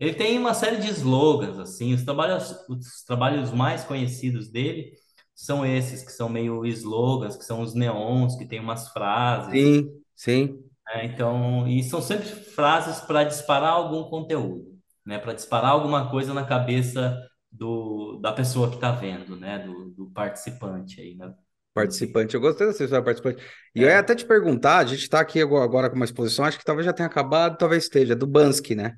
[0.02, 4.94] Ele tem uma série de slogans, assim, os trabalhos, os trabalhos mais conhecidos dele
[5.32, 9.52] são esses, que são meio slogans, que são os neons, que tem umas frases.
[9.52, 10.58] Sim, sim.
[10.88, 15.20] É, então, e são sempre frases para disparar algum conteúdo, né?
[15.20, 17.16] Para disparar alguma coisa na cabeça
[17.48, 19.60] do, da pessoa que está vendo, né?
[19.60, 21.32] Do, do participante aí, né?
[21.72, 23.40] Participante, eu gostei dessa história participante.
[23.72, 23.84] E é.
[23.84, 26.64] eu ia até te perguntar, a gente está aqui agora com uma exposição, acho que
[26.64, 28.96] talvez já tenha acabado, talvez esteja, do Bansky, né?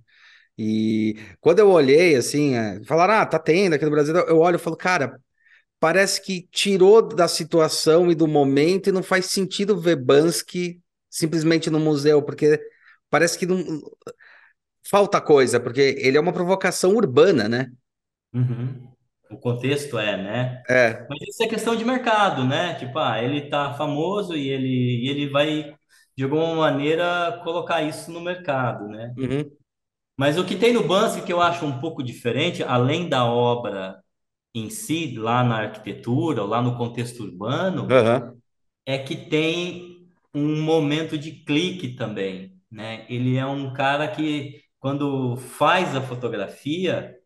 [0.57, 4.57] E quando eu olhei, assim, é, falaram, ah, tá tendo aqui no Brasil, eu olho
[4.57, 5.21] e falo, cara,
[5.81, 11.71] parece que tirou da situação e do momento e não faz sentido ver Bansky simplesmente
[11.71, 12.61] no museu, porque
[13.11, 13.63] parece que não
[14.89, 17.71] falta coisa, porque ele é uma provocação urbana, né?
[18.33, 18.89] Uhum.
[19.31, 20.63] O contexto é, né?
[20.69, 21.07] É.
[21.09, 22.75] Mas isso é questão de mercado, né?
[22.75, 25.75] Tipo, ah, ele tá famoso e ele, e ele vai,
[26.17, 29.13] de alguma maneira, colocar isso no mercado, né?
[29.17, 29.51] Uhum.
[30.17, 34.01] Mas o que tem no Bansky que eu acho um pouco diferente, além da obra
[34.55, 38.41] em si, lá na arquitetura, ou lá no contexto urbano, uhum.
[38.87, 43.05] é que tem um momento de clique também, né?
[43.09, 47.17] Ele é um cara que, quando faz a fotografia,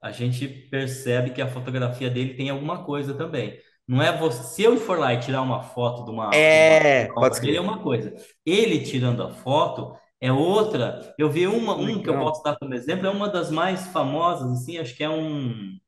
[0.00, 3.58] a gente percebe que a fotografia dele tem alguma coisa também.
[3.86, 7.14] Não é você, se eu for lá e tirar uma foto de uma, é, uma,
[7.14, 8.14] pode dele é uma coisa.
[8.44, 11.14] Ele tirando a foto é outra.
[11.18, 14.50] Eu vi uma, um que eu posso dar como exemplo, é uma das mais famosas,
[14.52, 15.78] assim, acho que é um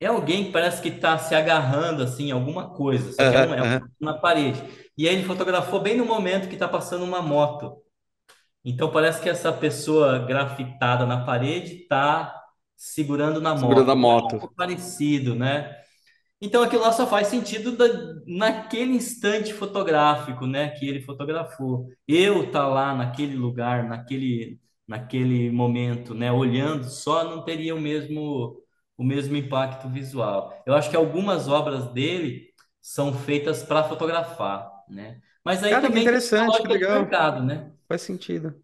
[0.00, 3.54] é alguém que parece que está se agarrando assim alguma coisa, só que é, um,
[3.54, 4.60] é um, na parede.
[4.98, 7.76] E aí ele fotografou bem no momento que está passando uma moto.
[8.64, 12.34] Então parece que essa pessoa grafitada na parede está
[12.76, 14.34] segurando na segurando moto.
[14.34, 14.36] a moto.
[14.36, 15.76] É um parecido, né?
[16.42, 17.86] Então aquilo lá só faz sentido da,
[18.26, 21.88] naquele instante fotográfico, né, que ele fotografou.
[22.08, 28.60] Eu tá lá naquele lugar, naquele naquele momento, né, olhando só não teria o mesmo
[28.98, 30.52] o mesmo impacto visual.
[30.66, 32.48] Eu acho que algumas obras dele
[32.80, 35.20] são feitas para fotografar, né?
[35.44, 36.92] Mas aí Cara, também que interessante, que legal.
[36.92, 37.72] mercado, né?
[37.88, 38.61] Faz sentido.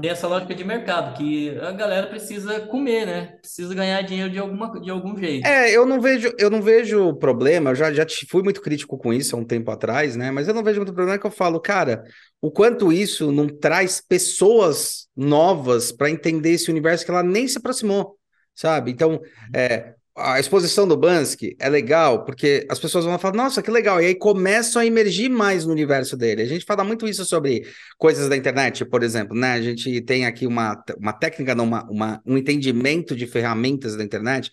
[0.00, 3.26] Tem essa lógica de mercado, que a galera precisa comer, né?
[3.40, 5.44] Precisa ganhar dinheiro de, alguma, de algum jeito.
[5.44, 9.12] É, eu não vejo, eu não vejo problema, eu já, já fui muito crítico com
[9.12, 10.30] isso há um tempo atrás, né?
[10.30, 12.04] Mas eu não vejo muito problema que eu falo, cara,
[12.40, 17.58] o quanto isso não traz pessoas novas para entender esse universo que ela nem se
[17.58, 18.16] aproximou,
[18.54, 18.92] sabe?
[18.92, 19.20] Então,
[19.52, 24.00] é, a exposição do Bansky é legal, porque as pessoas vão falar, nossa, que legal,
[24.00, 26.42] e aí começam a emergir mais no universo dele.
[26.42, 29.52] A gente fala muito isso sobre coisas da internet, por exemplo, né?
[29.52, 34.04] A gente tem aqui uma, uma técnica, não, uma, uma, um entendimento de ferramentas da
[34.04, 34.50] internet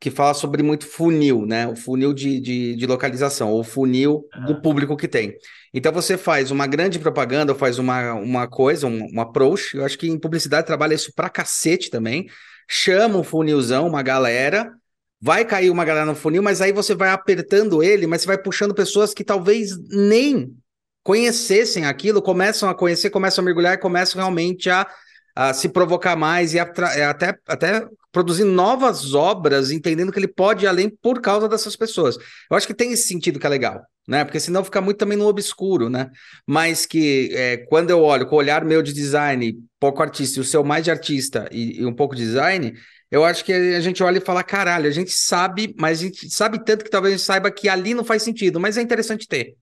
[0.00, 1.68] que fala sobre muito funil, né?
[1.68, 4.46] O funil de, de, de localização, ou funil uhum.
[4.46, 5.36] do público que tem.
[5.74, 9.76] Então você faz uma grande propaganda, ou faz uma, uma coisa, um, um approach.
[9.76, 12.26] Eu acho que em publicidade trabalha isso pra cacete também.
[12.66, 14.72] Chama um funilzão, uma galera,
[15.20, 18.38] vai cair uma galera no funil, mas aí você vai apertando ele, mas você vai
[18.38, 20.56] puxando pessoas que talvez nem
[21.02, 24.86] conhecessem aquilo, começam a conhecer, começam a mergulhar e começam realmente a,
[25.34, 26.62] a se provocar mais e a,
[27.08, 32.16] até, até produzir novas obras, entendendo que ele pode ir além por causa dessas pessoas.
[32.50, 34.24] Eu acho que tem esse sentido que é legal, né?
[34.24, 36.10] Porque senão fica muito também no obscuro, né?
[36.46, 40.42] Mas que é, quando eu olho com o olhar meu de design, pouco artista, e
[40.42, 42.74] o seu mais de artista e, e um pouco de design,
[43.10, 46.30] eu acho que a gente olha e fala, caralho, a gente sabe, mas a gente
[46.30, 49.26] sabe tanto que talvez a gente saiba que ali não faz sentido, mas é interessante
[49.26, 49.56] ter.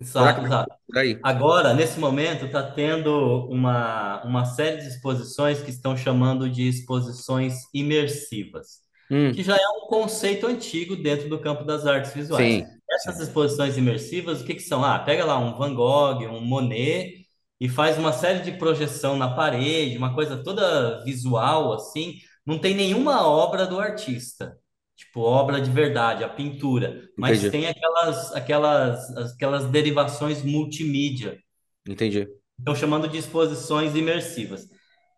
[0.00, 0.74] Exato, exato.
[1.22, 7.54] Agora, nesse momento, está tendo uma, uma série de exposições que estão chamando de exposições
[7.72, 9.32] imersivas, hum.
[9.32, 12.44] que já é um conceito antigo dentro do campo das artes visuais.
[12.44, 14.84] Sim, Essas exposições imersivas, o que, que são?
[14.84, 17.24] Ah, pega lá um Van Gogh, um Monet,
[17.58, 22.74] e faz uma série de projeção na parede, uma coisa toda visual, assim, não tem
[22.74, 24.56] nenhuma obra do artista,
[24.94, 27.50] tipo obra de verdade, a pintura, mas Entendi.
[27.50, 31.38] tem aquelas, aquelas, aquelas derivações multimídia.
[31.86, 32.28] Entendi.
[32.58, 34.68] Estão chamando de exposições imersivas.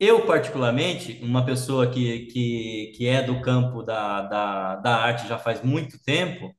[0.00, 5.38] Eu, particularmente, uma pessoa que, que, que é do campo da, da, da arte já
[5.38, 6.54] faz muito tempo,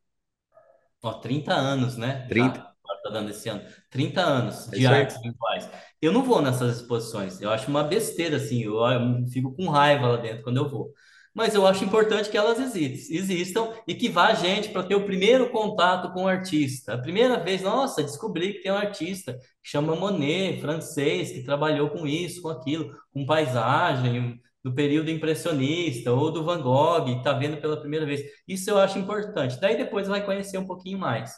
[1.02, 2.26] ó, 30 anos, né?
[2.28, 2.69] 30.
[3.10, 3.62] Tá dando esse ano.
[3.90, 5.70] 30 anos é de artes visuais.
[6.02, 7.42] Eu não vou nessas exposições.
[7.42, 8.64] Eu acho uma besteira, assim.
[8.64, 10.94] Eu, eu fico com raiva lá dentro quando eu vou.
[11.34, 15.50] Mas eu acho importante que elas existam e que vá gente para ter o primeiro
[15.52, 16.94] contato com o artista.
[16.94, 21.90] A primeira vez, nossa, descobri que tem um artista que chama Monet, francês, que trabalhou
[21.92, 27.58] com isso, com aquilo, com paisagem, do período impressionista ou do Van Gogh, está vendo
[27.58, 28.22] pela primeira vez.
[28.48, 29.60] Isso eu acho importante.
[29.60, 31.32] Daí depois vai conhecer um pouquinho mais.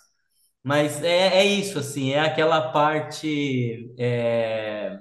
[0.63, 5.00] Mas é, é isso, assim, é aquela parte é,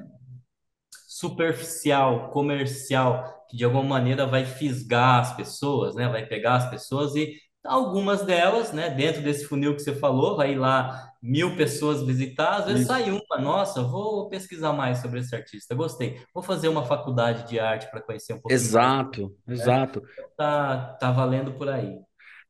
[1.06, 6.08] superficial, comercial, que de alguma maneira vai fisgar as pessoas, né?
[6.08, 8.88] Vai pegar as pessoas e algumas delas, né?
[8.88, 12.88] Dentro desse funil que você falou, vai ir lá mil pessoas visitar, às vezes Isso.
[12.88, 17.60] sai uma, nossa, vou pesquisar mais sobre esse artista, gostei, vou fazer uma faculdade de
[17.60, 19.60] arte para conhecer um pouco exato, mais.
[19.60, 20.00] Exato, exato.
[20.00, 20.24] Né?
[20.36, 21.98] Tá, tá valendo por aí.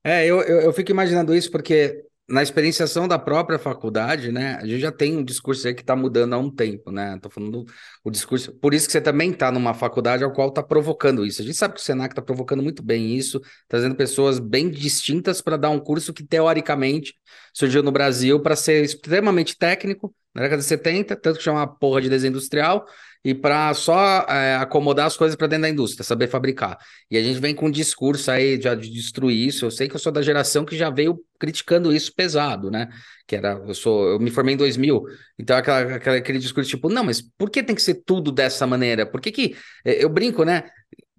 [0.04, 4.66] É, eu, eu, eu fico imaginando isso porque na experienciação da própria faculdade, né, a
[4.66, 7.18] gente já tem um discurso aí que está mudando há um tempo, né?
[7.20, 7.64] Tô falando
[8.04, 8.52] o discurso.
[8.52, 11.42] Por isso que você também está numa faculdade ao qual está provocando isso.
[11.42, 15.40] A gente sabe que o Senac está provocando muito bem isso, trazendo pessoas bem distintas
[15.40, 17.14] para dar um curso que teoricamente
[17.52, 22.00] surgiu no Brasil para ser extremamente técnico na década de 70, tanto que chama porra
[22.00, 22.86] de desenho industrial,
[23.22, 26.78] e para só é, acomodar as coisas para dentro da indústria, saber fabricar.
[27.10, 29.66] E a gente vem com um discurso aí de, de destruir isso.
[29.66, 32.88] Eu sei que eu sou da geração que já veio criticando isso pesado, né?
[33.26, 35.02] Que era, eu sou, eu me formei em 2000,
[35.38, 38.66] então aquela, aquela, aquele discurso tipo, não, mas por que tem que ser tudo dessa
[38.66, 39.04] maneira?
[39.04, 40.64] Por que que, é, eu brinco, né?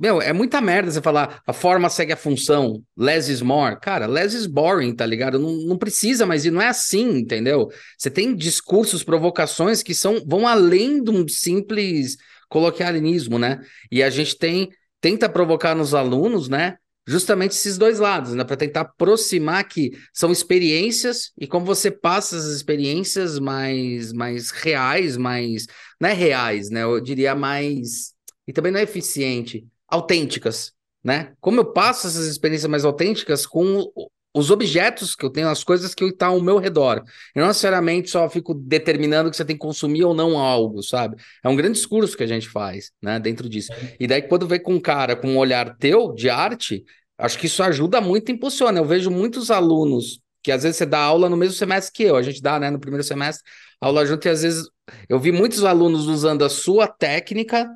[0.02, 3.80] Meu, é muita merda você falar a forma segue a função, less is more.
[3.80, 5.38] Cara, less is boring, tá ligado?
[5.38, 7.70] Não, não precisa mais ir, não é assim, entendeu?
[7.96, 12.18] Você tem discursos, provocações que são vão além de um simples
[12.50, 13.62] coloquialismo, né?
[13.92, 16.78] E a gente tem tenta provocar nos alunos, né?
[17.06, 18.44] Justamente esses dois lados, né?
[18.44, 25.16] Para tentar aproximar que são experiências e como você passa as experiências mais, mais reais,
[25.16, 25.68] mais.
[26.00, 26.82] Não é reais, né?
[26.82, 28.16] Eu diria mais.
[28.48, 30.72] E também não é eficiente autênticas,
[31.04, 31.34] né?
[31.40, 33.92] Como eu passo essas experiências mais autênticas com
[34.34, 37.04] os objetos que eu tenho, as coisas que estão ao meu redor.
[37.36, 41.18] E não necessariamente só fico determinando que você tem que consumir ou não algo, sabe?
[41.44, 43.74] É um grande discurso que a gente faz, né, dentro disso.
[44.00, 46.86] E daí, quando vem com um cara com um olhar teu de arte,
[47.18, 48.80] acho que isso ajuda muito e impulsiona.
[48.80, 52.16] Eu vejo muitos alunos que às vezes você dá aula no mesmo semestre que eu,
[52.16, 53.44] a gente dá, né, no primeiro semestre,
[53.80, 54.68] aula junto, e às vezes
[55.08, 57.70] eu vi muitos alunos usando a sua técnica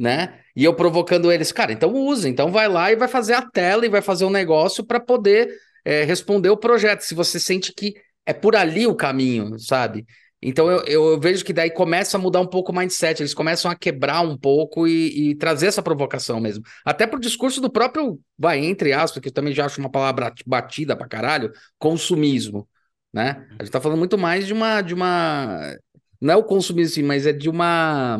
[0.00, 0.40] né?
[0.56, 3.84] E eu provocando eles, cara, então usa, então vai lá e vai fazer a tela
[3.84, 7.02] e vai fazer um negócio para poder é, responder o projeto.
[7.02, 10.06] Se você sente que é por ali o caminho, sabe?
[10.42, 13.70] Então eu, eu, vejo que daí começa a mudar um pouco o mindset, eles começam
[13.70, 16.64] a quebrar um pouco e, e trazer essa provocação mesmo.
[16.82, 20.32] Até pro discurso do próprio, vai, entre aspas, que eu também já acho uma palavra
[20.46, 22.66] batida pra caralho, consumismo,
[23.12, 23.46] né?
[23.58, 25.76] A gente tá falando muito mais de uma, de uma,
[26.18, 28.18] não é o consumismo, mas é de uma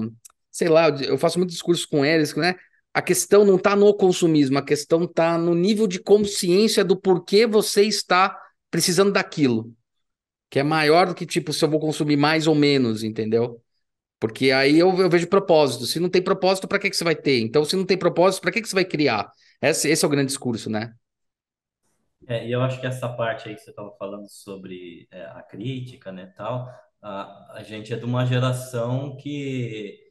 [0.61, 2.55] sei lá, eu faço muito discurso com eles, né?
[2.92, 7.46] A questão não está no consumismo, a questão está no nível de consciência do porquê
[7.46, 8.38] você está
[8.70, 9.73] precisando daquilo.
[10.51, 13.62] Que é maior do que, tipo, se eu vou consumir mais ou menos, entendeu?
[14.18, 15.87] Porque aí eu, eu vejo propósito.
[15.87, 17.40] Se não tem propósito, para que, que você vai ter?
[17.40, 19.31] Então, se não tem propósito, para que, que você vai criar?
[19.62, 20.92] Esse, esse é o grande discurso, né?
[22.29, 25.42] É, e eu acho que essa parte aí que você estava falando sobre é, a
[25.42, 26.68] crítica, né, tal,
[27.01, 30.10] a, a gente é de uma geração que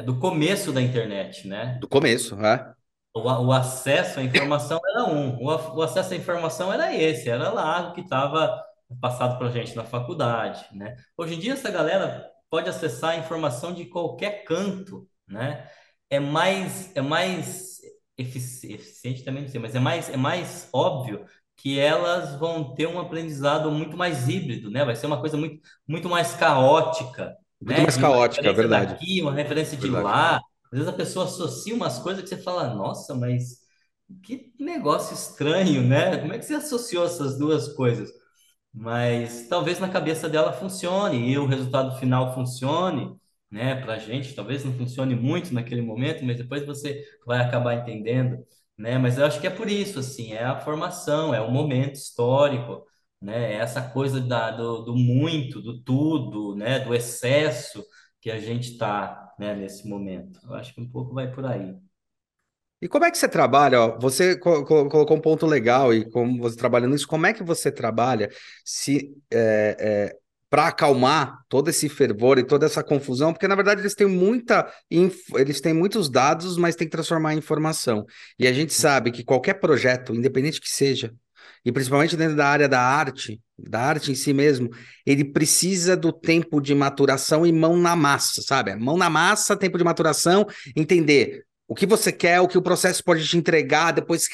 [0.00, 1.78] é do começo da internet, né?
[1.78, 2.72] Do começo, é.
[3.14, 7.50] O, o acesso à informação era um, o, o, acesso à informação era esse, era
[7.50, 8.64] lá o que estava
[9.00, 10.96] passado para a gente na faculdade, né?
[11.16, 15.68] Hoje em dia essa galera pode acessar a informação de qualquer canto, né?
[16.08, 17.78] É mais, é mais
[18.16, 22.86] efici eficiente também, não sei, mas é mais, é mais óbvio que elas vão ter
[22.86, 24.82] um aprendizado muito mais híbrido, né?
[24.82, 27.82] Vai ser uma coisa muito, muito mais caótica, muito né?
[27.82, 28.92] mais caótica, é verdade.
[28.92, 30.04] Daqui, uma referência de verdade.
[30.04, 30.36] lá.
[30.72, 33.60] Às vezes a pessoa associa umas coisas que você fala, nossa, mas
[34.22, 36.16] que negócio estranho, né?
[36.18, 38.10] Como é que você associou essas duas coisas?
[38.72, 43.16] Mas talvez na cabeça dela funcione e o resultado final funcione,
[43.50, 43.74] né?
[43.76, 48.38] Para a gente, talvez não funcione muito naquele momento, mas depois você vai acabar entendendo,
[48.78, 48.96] né?
[48.98, 52.84] Mas eu acho que é por isso, assim, é a formação, é o momento histórico,
[53.20, 53.54] né?
[53.54, 56.80] Essa coisa da, do, do muito, do tudo, né?
[56.80, 57.84] Do excesso
[58.20, 59.54] que a gente está, né?
[59.54, 60.38] Nesse momento.
[60.44, 61.74] Eu acho que um pouco vai por aí.
[62.82, 63.88] E como é que você trabalha?
[63.98, 68.30] Você colocou um ponto legal e como você trabalha nisso, como é que você trabalha
[68.64, 70.16] se é, é,
[70.48, 73.34] para acalmar todo esse fervor e toda essa confusão?
[73.34, 74.72] Porque na verdade eles têm muita
[75.34, 78.06] eles têm muitos dados, mas tem que transformar em informação.
[78.38, 81.14] E a gente sabe que qualquer projeto, independente que seja,
[81.64, 84.70] e principalmente dentro da área da arte, da arte em si mesmo,
[85.04, 88.74] ele precisa do tempo de maturação e mão na massa, sabe?
[88.74, 93.04] Mão na massa, tempo de maturação, entender o que você quer, o que o processo
[93.04, 94.28] pode te entregar, depois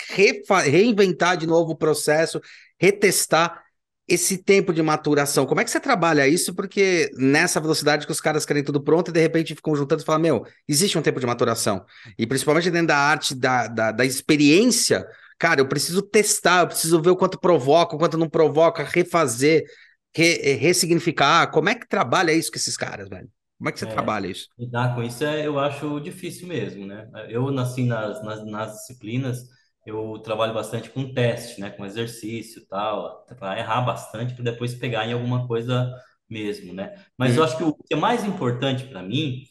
[0.64, 2.40] reinventar de novo o processo,
[2.78, 3.62] retestar.
[4.08, 6.54] esse tempo de maturação, como é que você trabalha isso?
[6.54, 10.04] Porque nessa velocidade que os caras querem tudo pronto e de repente ficam juntando e
[10.04, 11.84] falam, meu, existe um tempo de maturação.
[12.16, 15.04] E principalmente dentro da arte, da, da, da experiência,
[15.38, 19.64] cara, eu preciso testar, eu preciso ver o quanto provoca, o quanto não provoca, refazer,
[20.14, 21.50] re, ressignificar.
[21.50, 23.28] Como é que trabalha isso com esses caras, velho?
[23.58, 24.48] Como é que você É, trabalha isso?
[24.58, 27.08] lidar com isso é, eu acho difícil mesmo, né?
[27.28, 29.38] Eu nasci nas, nas, nas disciplinas,
[29.84, 31.70] eu trabalho bastante com teste, né?
[31.70, 35.92] Com exercício e tal, para errar bastante para depois pegar em alguma coisa
[36.28, 36.94] mesmo, né?
[37.18, 39.42] Mas eu Uhum, acho que o que é mais importante para mim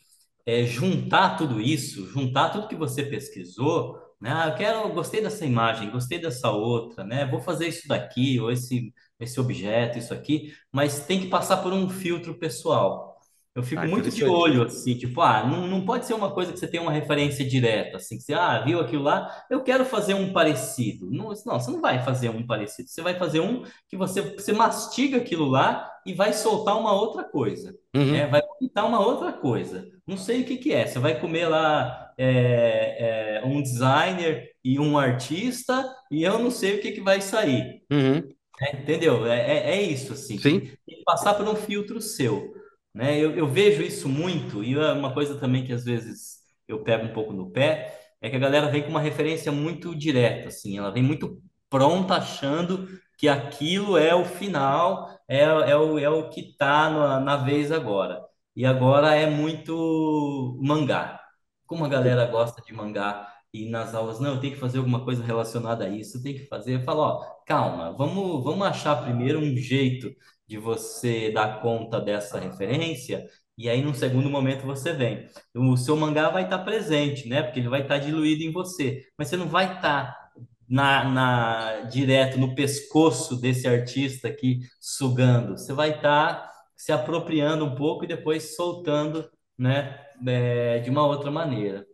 [0.45, 4.31] é juntar tudo isso, juntar tudo que você pesquisou, né?
[4.33, 7.25] Ah, eu quero, gostei dessa imagem, gostei dessa outra, né?
[7.25, 11.73] Vou fazer isso daqui, ou esse, esse objeto, isso aqui, mas tem que passar por
[11.73, 13.15] um filtro pessoal.
[13.55, 16.51] Eu Ah, fico muito de olho, assim, tipo, ah, não, não pode ser uma coisa
[16.51, 19.85] que você tem uma referência direta, assim, que você, ah, viu aquilo lá, eu quero
[19.85, 21.09] fazer um parecido.
[21.09, 24.51] Não, não, você não vai fazer um parecido, você vai fazer um que você, você
[24.53, 28.25] mastiga aquilo lá e vai soltar uma outra coisa né?
[28.25, 29.89] Uhum, Vai pintar uma outra coisa.
[30.05, 30.85] Não sei o que que é.
[30.85, 36.75] Você vai comer lá é, é, um designer e um artista e eu não sei
[36.75, 37.81] o que que vai sair.
[37.89, 38.21] uhum,
[38.61, 38.81] né?
[38.81, 39.25] Entendeu?
[39.25, 40.37] É, é, é isso, assim.
[40.37, 40.77] Tem, sim.
[40.85, 42.53] tem que passar por um filtro seu,
[42.93, 43.17] né?
[43.17, 47.05] Eu, eu vejo isso muito e é uma coisa também que às vezes eu pego
[47.05, 50.77] um pouco no pé é que a galera vem com uma referência muito direta, assim.
[50.77, 52.87] Ela vem muito pronta achando
[53.17, 57.71] que aquilo é o final, é, é o, é o que tá na, na vez
[57.71, 58.21] agora.
[58.55, 61.19] E agora é muito mangá.
[61.65, 65.03] Como a galera gosta de mangá e nas aulas, não, eu tenho que fazer alguma
[65.03, 66.75] coisa relacionada a isso, tenho que fazer.
[66.75, 70.13] Eu falo, ó, calma, vamos, vamos achar primeiro um jeito
[70.47, 73.25] de você dar conta dessa referência,
[73.57, 75.27] e aí, num segundo momento, você vem.
[75.55, 77.41] O seu mangá vai estar presente, né?
[77.41, 80.24] Porque ele vai estar diluído em você, mas você não vai estar
[80.69, 85.57] na, na direto no pescoço desse artista aqui sugando.
[85.57, 90.05] Você vai estar se apropriando um pouco e depois soltando, né?
[90.27, 91.85] é, de uma outra maneira.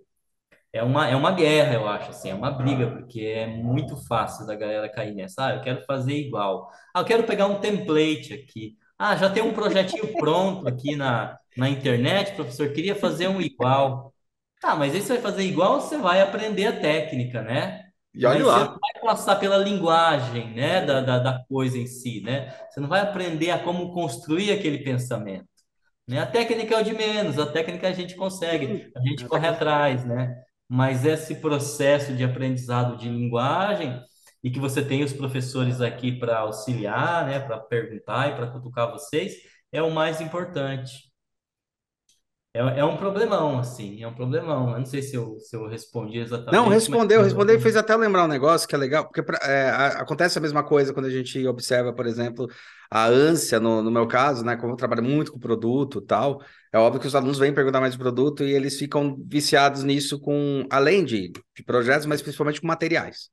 [0.73, 4.47] É uma, é uma guerra, eu acho, assim, é uma briga, porque é muito fácil
[4.47, 5.47] da galera cair nessa.
[5.47, 6.69] Ah, eu quero fazer igual.
[6.93, 8.77] Ah, eu quero pegar um template aqui.
[8.97, 14.13] Ah, já tem um projetinho pronto aqui na, na internet, professor, queria fazer um igual.
[14.61, 17.90] Tá, mas aí você vai fazer igual, você vai aprender a técnica, né?
[18.13, 18.79] E olha Mas você não lá.
[18.79, 22.53] vai passar pela linguagem, né, da, da, da coisa em si, né?
[22.69, 25.47] Você não vai aprender a como construir aquele pensamento
[26.07, 26.19] né?
[26.19, 30.05] A técnica é o de menos, a técnica a gente consegue, a gente corre atrás,
[30.05, 30.43] né?
[30.67, 34.01] Mas esse processo de aprendizado de linguagem
[34.43, 38.91] e que você tem os professores aqui para auxiliar, né, para perguntar e para cutucar
[38.91, 39.33] vocês,
[39.71, 41.10] é o mais importante.
[42.53, 44.71] É, é um problemão, assim, é um problemão.
[44.71, 47.77] Eu não sei se eu, se eu respondi Não, exatamente, mas respondeu, respondeu e fez
[47.77, 51.09] até lembrar um negócio que é legal, porque é, acontece a mesma coisa quando a
[51.09, 52.47] gente observa, por exemplo,
[52.89, 54.57] a ânsia, no, no meu caso, né?
[54.57, 56.41] Como eu trabalho muito com produto e tal,
[56.73, 60.19] é óbvio que os alunos vêm perguntar mais de produto e eles ficam viciados nisso
[60.19, 63.29] com, além de, de projetos, mas principalmente com materiais.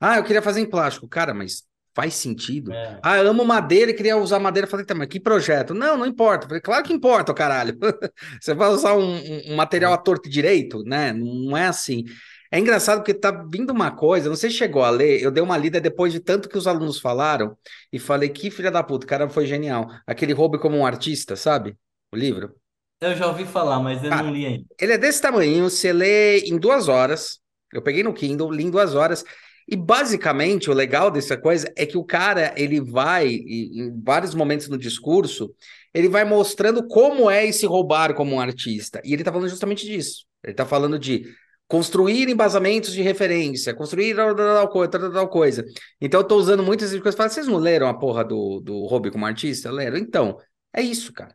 [0.00, 1.06] Ah, eu queria fazer em plástico.
[1.06, 1.64] Cara, mas
[1.94, 2.74] faz sentido?
[2.74, 4.66] é, Ah, eu amo madeira e queria usar madeira.
[4.66, 5.74] Eu Falei, tá, mas que projeto?
[5.74, 6.44] Não, não importa.
[6.44, 7.76] Eu Falei, claro que importa, caralho.
[8.40, 11.12] Você vai usar um, um- um material à torto e direito, né?
[11.12, 12.04] Não é assim.
[12.50, 15.42] É engraçado porque tá vindo uma coisa, não sei se chegou a ler, eu dei
[15.42, 17.56] uma lida depois de tanto que os alunos falaram
[17.90, 19.86] e falei, que filha da puta, o cara foi genial.
[20.06, 21.76] Aquele Roube como um artista, sabe?
[22.12, 22.54] O livro.
[23.00, 24.66] eu já ouvi falar, mas eu não Cara, li ainda.
[24.80, 27.40] ele é desse tamanho, você lê em duas horas.
[27.72, 29.24] Eu peguei no Kindle, li em duas horas.
[29.68, 34.68] E basicamente o legal dessa coisa é que o cara ele vai em vários momentos
[34.68, 35.54] no discurso
[35.94, 39.00] ele vai mostrando como é esse roubar como um artista.
[39.04, 40.24] E ele tá falando justamente disso.
[40.42, 41.24] Ele tá falando de
[41.68, 45.64] construir embasamentos de referência, construir tal, coisa, tal, coisa.
[46.00, 47.14] Então eu tô usando muitas coisas.
[47.14, 49.70] Fala, Vocês não leram a porra do, do Hobby como artista?
[49.70, 49.98] Leram?
[49.98, 50.38] Então,
[50.72, 51.34] é isso, cara.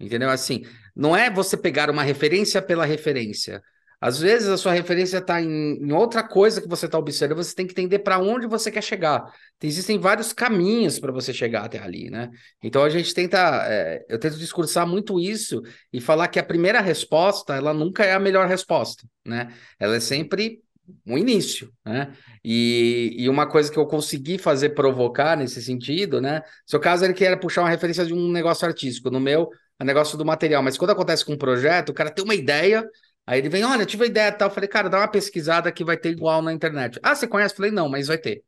[0.00, 0.30] Entendeu?
[0.30, 0.62] Assim,
[0.96, 3.62] não é você pegar uma referência pela referência.
[4.02, 7.54] Às vezes a sua referência está em, em outra coisa que você está observando, você
[7.54, 9.32] tem que entender para onde você quer chegar.
[9.62, 12.28] Existem vários caminhos para você chegar até ali, né?
[12.60, 13.38] Então a gente tenta,
[13.68, 18.12] é, eu tento discursar muito isso e falar que a primeira resposta, ela nunca é
[18.12, 19.54] a melhor resposta, né?
[19.78, 20.60] Ela é sempre
[21.06, 22.12] um início, né?
[22.44, 26.42] E, e uma coisa que eu consegui fazer provocar nesse sentido, né?
[26.66, 29.48] Seu caso ele quer puxar uma referência de um negócio artístico, no meu
[29.78, 30.62] é negócio do material.
[30.62, 32.84] Mas quando acontece com um projeto, o cara tem uma ideia,
[33.26, 34.48] aí ele vem, olha, eu tive uma ideia e tal.
[34.48, 36.98] Eu falei, cara, dá uma pesquisada que vai ter igual na internet.
[37.02, 37.54] Ah, você conhece?
[37.54, 38.44] Eu falei, não, mas vai ter.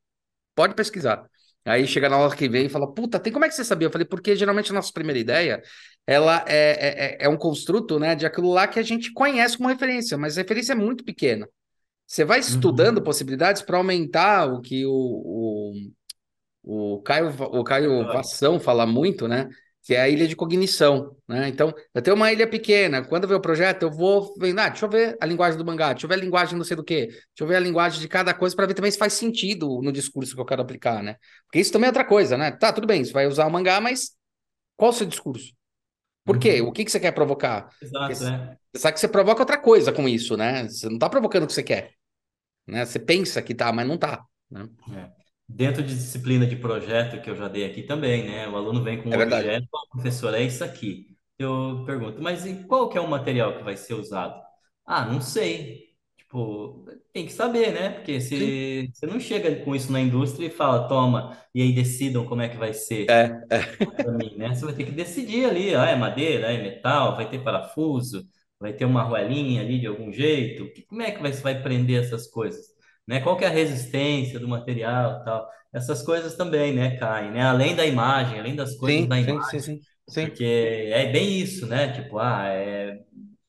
[0.54, 1.24] Pode pesquisar.
[1.64, 3.88] Aí chega na hora que vem e fala, puta, tem como é que você sabia?
[3.88, 5.62] Eu falei, porque geralmente a nossa primeira ideia,
[6.06, 9.68] ela é, é, é um construto, né, de aquilo lá que a gente conhece como
[9.70, 11.48] referência, mas a referência é muito pequena.
[12.06, 13.04] Você vai estudando Uhum.
[13.04, 15.74] possibilidades para aumentar o que o, o
[16.62, 19.48] o Caio, o Caio Vassão fala muito, né?
[19.84, 21.46] Que é a ilha de cognição, né?
[21.48, 23.04] Então, eu tenho uma ilha pequena.
[23.04, 25.92] Quando eu ver o projeto, eu vou ah, deixa eu ver a linguagem do mangá,
[25.92, 28.08] deixa eu ver a linguagem não sei do quê, deixa eu ver a linguagem de
[28.08, 31.16] cada coisa para ver também se faz sentido no discurso que eu quero aplicar, né?
[31.46, 32.50] Porque isso também é outra coisa, né?
[32.52, 34.16] Tá, tudo bem, você vai usar o mangá, mas
[34.76, 35.52] qual o seu discurso?
[36.24, 36.60] Por quê?
[36.60, 36.68] Uhum.
[36.68, 37.68] O que, que você quer provocar?
[37.80, 38.56] Exato, Porque é.
[38.72, 40.66] Você sabe que você provoca outra coisa com isso, né?
[40.66, 41.92] Você não tá provocando o que você quer.
[42.66, 42.84] Né?
[42.84, 44.24] Você pensa que tá, mas não tá.
[44.50, 44.66] Né?
[44.96, 45.10] É.
[45.48, 48.48] Dentro de disciplina de projeto que eu já dei aqui também, né?
[48.48, 51.14] O aluno vem com um é objeto, professor, é isso aqui.
[51.38, 54.40] Eu pergunto, mas e qual que é o material que vai ser usado?
[54.86, 55.94] Ah, não sei.
[56.16, 57.90] Tipo, tem que saber, né?
[57.90, 62.26] Porque se você não chega com isso na indústria e fala, toma, e aí decidam
[62.26, 64.10] como é que vai ser é, é.
[64.10, 64.54] mim, né?
[64.54, 68.26] Você vai ter que decidir ali, ah, é madeira, é metal, vai ter parafuso,
[68.58, 70.68] vai ter uma arruelinha ali de algum jeito.
[70.88, 72.73] Como é que você vai prender essas coisas?
[73.06, 73.20] Né?
[73.20, 75.48] Qual que é a resistência do material, tal?
[75.72, 77.42] Essas coisas também, né, caem, né?
[77.42, 81.38] Além da imagem, além das coisas sim, da sim, imagem, sim, sim, porque é bem
[81.40, 81.92] isso, né?
[81.92, 83.00] Tipo, ah, é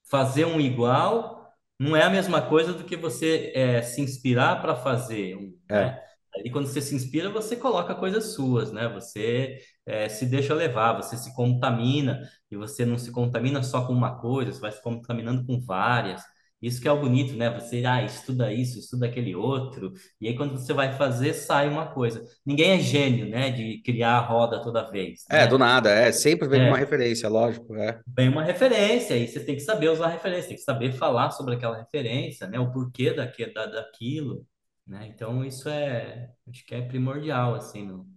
[0.09, 1.35] fazer um igual
[1.79, 5.85] não é a mesma coisa do que você é, se inspirar para fazer um, é.
[5.85, 6.01] né?
[6.37, 8.89] Aí quando você se inspira, você coloca coisas suas, né?
[8.89, 13.93] Você é, se deixa levar, você se contamina e você não se contamina só com
[13.93, 16.21] uma coisa, você vai se contaminando com várias.
[16.65, 17.47] Isso que é o bonito, né?
[17.51, 21.85] Você ah, estuda isso, estuda aquele outro, e aí quando você vai fazer, sai uma
[21.85, 22.25] coisa.
[22.43, 23.51] Ninguém é gênio, né?
[23.51, 25.25] De criar a roda toda vez.
[25.29, 25.47] É, né?
[25.47, 26.11] do nada, é.
[26.11, 26.67] Sempre vem é.
[26.67, 27.75] uma referência, lógico.
[27.75, 27.99] É.
[28.17, 31.29] Vem uma referência, e você tem que saber usar a referência, tem que saber falar
[31.29, 32.59] sobre aquela referência, né?
[32.59, 34.43] O porquê daquilo, da, daquilo,
[34.87, 35.07] né?
[35.13, 37.85] Então, isso é, acho que é primordial, assim.
[37.85, 38.07] No,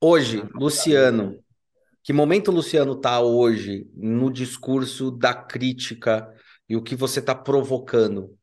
[0.00, 1.40] hoje, Luciano,
[2.04, 6.32] que momento o Luciano está hoje no discurso da crítica
[6.70, 8.38] e o que você está provocando.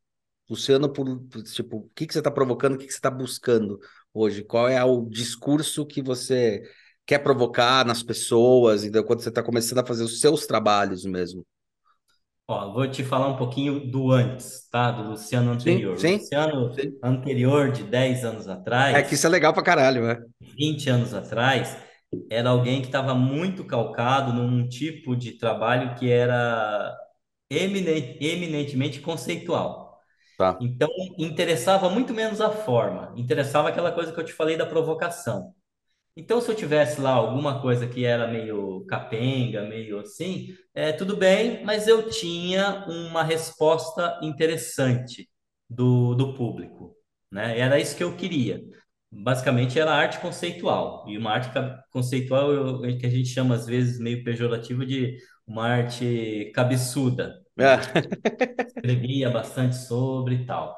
[0.49, 1.07] Luciano, por,
[1.43, 3.80] tipo, o que, que você está provocando, o que, que você está buscando
[4.13, 4.43] hoje?
[4.43, 6.61] Qual é o discurso que você
[7.05, 11.45] quer provocar nas pessoas, então, quando você está começando a fazer os seus trabalhos mesmo?
[12.49, 14.91] Ó, vou te falar um pouquinho do antes, tá?
[14.91, 15.97] Do Luciano anterior.
[15.97, 16.97] Sim, sim, Luciano sim.
[17.01, 18.95] anterior, de 10 anos atrás.
[18.95, 20.17] É que isso é legal pra caralho, né?
[20.41, 21.78] 20 anos atrás,
[22.30, 26.93] era alguém que estava muito calcado num tipo de trabalho que era
[27.49, 30.01] eminentemente conceitual.
[30.37, 30.57] Tá.
[30.61, 35.53] Então, interessava muito menos a forma, interessava aquela coisa que eu te falei da provocação.
[36.15, 41.15] Então, se eu tivesse lá alguma coisa que era meio capenga, meio assim, é, tudo
[41.15, 45.29] bem, mas eu tinha uma resposta interessante
[45.69, 46.95] do, do público.
[47.31, 47.59] Né?
[47.59, 48.59] Era isso que eu queria.
[49.11, 51.05] Basicamente, era arte conceitual.
[51.07, 51.51] E uma arte
[51.91, 55.17] conceitual eu, que a gente chama, às vezes, meio pejorativo de
[55.47, 57.41] uma arte cabeçuda.
[57.57, 57.75] É.
[58.75, 60.77] Escrevia bastante sobre e tal.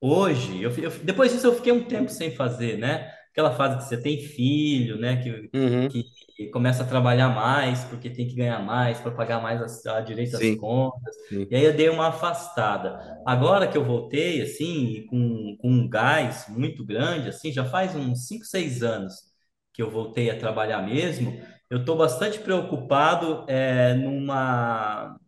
[0.00, 3.12] Hoje, eu, eu, depois disso eu fiquei um tempo sem fazer, né?
[3.30, 5.16] Aquela fase que você tem filho, né?
[5.16, 5.88] Que, uhum.
[5.88, 10.00] que começa a trabalhar mais porque tem que ganhar mais para pagar mais a, a
[10.00, 11.14] direito às contas.
[11.28, 11.46] Sim.
[11.48, 13.20] E aí eu dei uma afastada.
[13.24, 18.26] Agora que eu voltei, assim, com, com um gás muito grande, assim, já faz uns
[18.26, 19.31] 5, 6 anos
[19.72, 25.18] que eu voltei a trabalhar mesmo, eu estou bastante preocupado é, numa,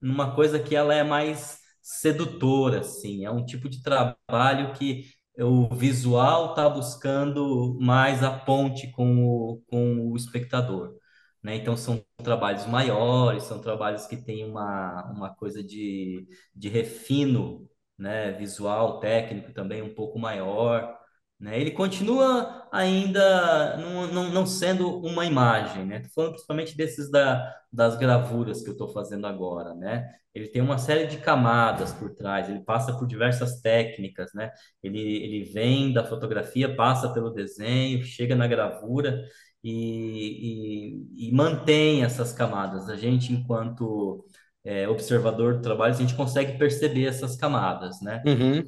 [0.00, 3.24] numa coisa que ela é mais sedutora, assim.
[3.24, 5.06] É um tipo de trabalho que
[5.38, 10.94] o visual está buscando mais a ponte com o, com o espectador.
[11.42, 11.56] Né?
[11.56, 18.32] Então, são trabalhos maiores, são trabalhos que têm uma, uma coisa de, de refino né?
[18.32, 20.96] visual, técnico também um pouco maior.
[21.42, 21.60] Né?
[21.60, 25.98] Ele continua ainda não, não, não sendo uma imagem, né?
[25.98, 30.08] Tô falando principalmente desses da, das gravuras que eu estou fazendo agora, né?
[30.32, 34.52] Ele tem uma série de camadas por trás, ele passa por diversas técnicas, né?
[34.80, 39.20] Ele, ele vem da fotografia, passa pelo desenho, chega na gravura
[39.64, 42.88] e, e, e mantém essas camadas.
[42.88, 44.24] A gente, enquanto
[44.64, 48.22] é, observador do trabalho, a gente consegue perceber essas camadas, né?
[48.24, 48.64] Uhum.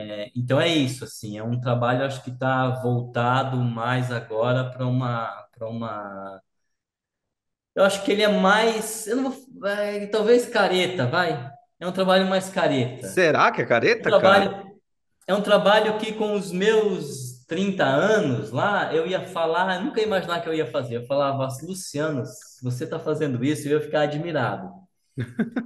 [0.00, 4.86] É, então é isso, assim, é um trabalho acho que está voltado mais agora para
[4.86, 6.40] uma, para uma.
[7.74, 11.50] Eu acho que ele é mais, eu não vou, é, talvez careta, vai.
[11.80, 13.08] É um trabalho mais careta.
[13.08, 14.68] Será que é careta, é um trabalho, cara?
[15.26, 20.06] É um trabalho que com os meus 30 anos lá, eu ia falar, nunca ia
[20.06, 20.96] imaginar que eu ia fazer.
[20.96, 22.22] Eu falava, Luciano,
[22.62, 24.87] você está fazendo isso, eu ia ficar admirado.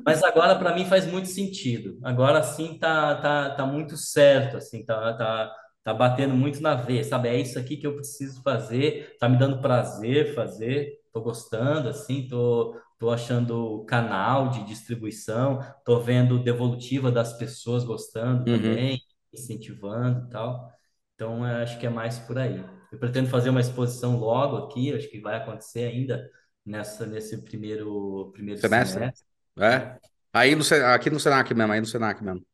[0.05, 1.99] Mas agora para mim faz muito sentido.
[2.03, 7.05] Agora sim tá, tá, tá muito certo, assim, tá, tá, tá batendo muito na veia,
[7.05, 7.29] sabe?
[7.29, 12.27] É isso aqui que eu preciso fazer, tá me dando prazer fazer, tô gostando, assim,
[12.29, 18.61] tô, tô achando canal de distribuição, tô vendo devolutiva das pessoas gostando uhum.
[18.61, 19.01] também,
[19.33, 20.69] incentivando e tal.
[21.15, 22.65] Então, acho que é mais por aí.
[22.91, 26.29] eu pretendo fazer uma exposição logo aqui, acho que vai acontecer ainda
[26.67, 28.95] nessa, nesse primeiro, primeiro Semestre?
[28.95, 29.32] semestre.
[29.59, 29.99] É?
[30.33, 30.63] Aí no,
[30.95, 32.45] aqui no Senac mesmo, aí no Senac mesmo.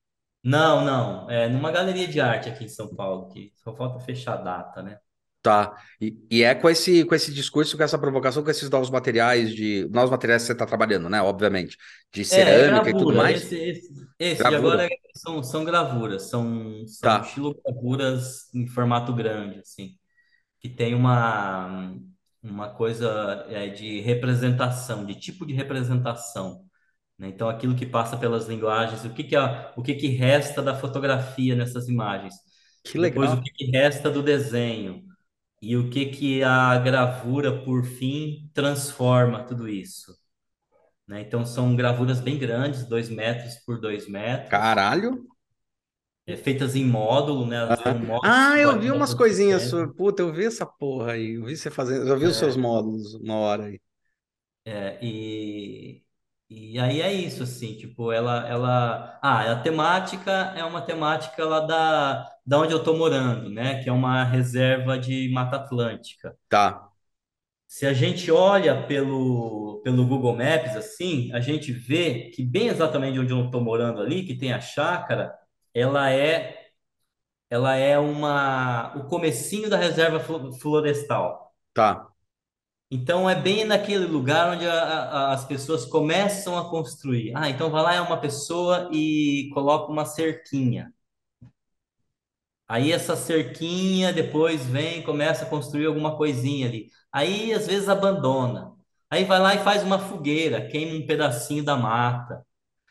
[0.43, 4.35] Não, não, é numa galeria de arte aqui em São Paulo, que só falta fechar
[4.35, 4.99] a data, né?
[5.41, 5.77] Tá.
[6.01, 9.55] E, e é com esse, com esse discurso, com essa provocação, com esses novos materiais
[9.55, 9.89] de.
[9.91, 11.23] Novos materiais que você está trabalhando, né?
[11.23, 11.77] Obviamente.
[12.13, 13.15] De É, é cerâmica e tudo gravura.
[13.15, 13.43] mais.
[13.43, 14.85] Esse, esse, esse de Gravura.
[14.85, 17.21] agora são, são gravuras, são, são Tá.
[17.21, 19.97] estilogravuras em formato grande, assim,
[20.61, 21.95] que tem uma,
[22.43, 26.68] uma coisa é, de representação, de tipo de representação,
[27.19, 27.29] né?
[27.29, 30.75] Então, aquilo que passa pelas linguagens, o que que, a, o que que resta da
[30.75, 32.35] fotografia nessas imagens,
[32.85, 33.39] Que depois legal.
[33.39, 35.05] o que que resta do desenho,
[35.63, 40.13] e o que que a gravura, por fim, transforma tudo isso
[41.07, 41.23] né?
[41.23, 45.27] Então são gravuras bem grandes, dois metros por dois metros, Caralho.
[46.27, 47.65] é, feitas em módulo, né?
[47.65, 49.91] Um módulo Ah, eu vi umas coisinhas suas.
[49.97, 51.35] Puta, eu vi essa porra aí.
[51.35, 52.07] Eu vi você fazendo.
[52.09, 53.81] Eu vi os seus módulos uma hora aí.
[54.65, 56.05] É, e,
[56.51, 59.19] e aí é isso, assim, tipo, ela, ela...
[59.23, 63.83] Ah, a temática é uma temática lá da, da onde eu tô morando, né?
[63.83, 66.35] Que é uma reserva de Mata Atlântica.
[66.49, 66.91] Tá.
[67.67, 73.19] Se a gente olha pelo, pelo Google Maps, assim, a gente vê que bem exatamente
[73.19, 75.35] onde eu estou morando ali, que tem a chácara,
[75.75, 76.57] ela é
[77.51, 81.55] ela é uma o comecinho da reserva flo- florestal.
[81.73, 82.09] Tá.
[82.91, 87.33] Então é bem naquele lugar onde a- a- as pessoas começam a construir.
[87.37, 90.93] Ah, então vai lá é uma pessoa e coloca uma cerquinha.
[92.67, 96.91] Aí essa cerquinha depois vem, começa a construir alguma coisinha ali.
[97.13, 98.73] Aí às vezes abandona.
[99.11, 102.45] Aí vai lá e faz uma fogueira, queima um pedacinho da mata.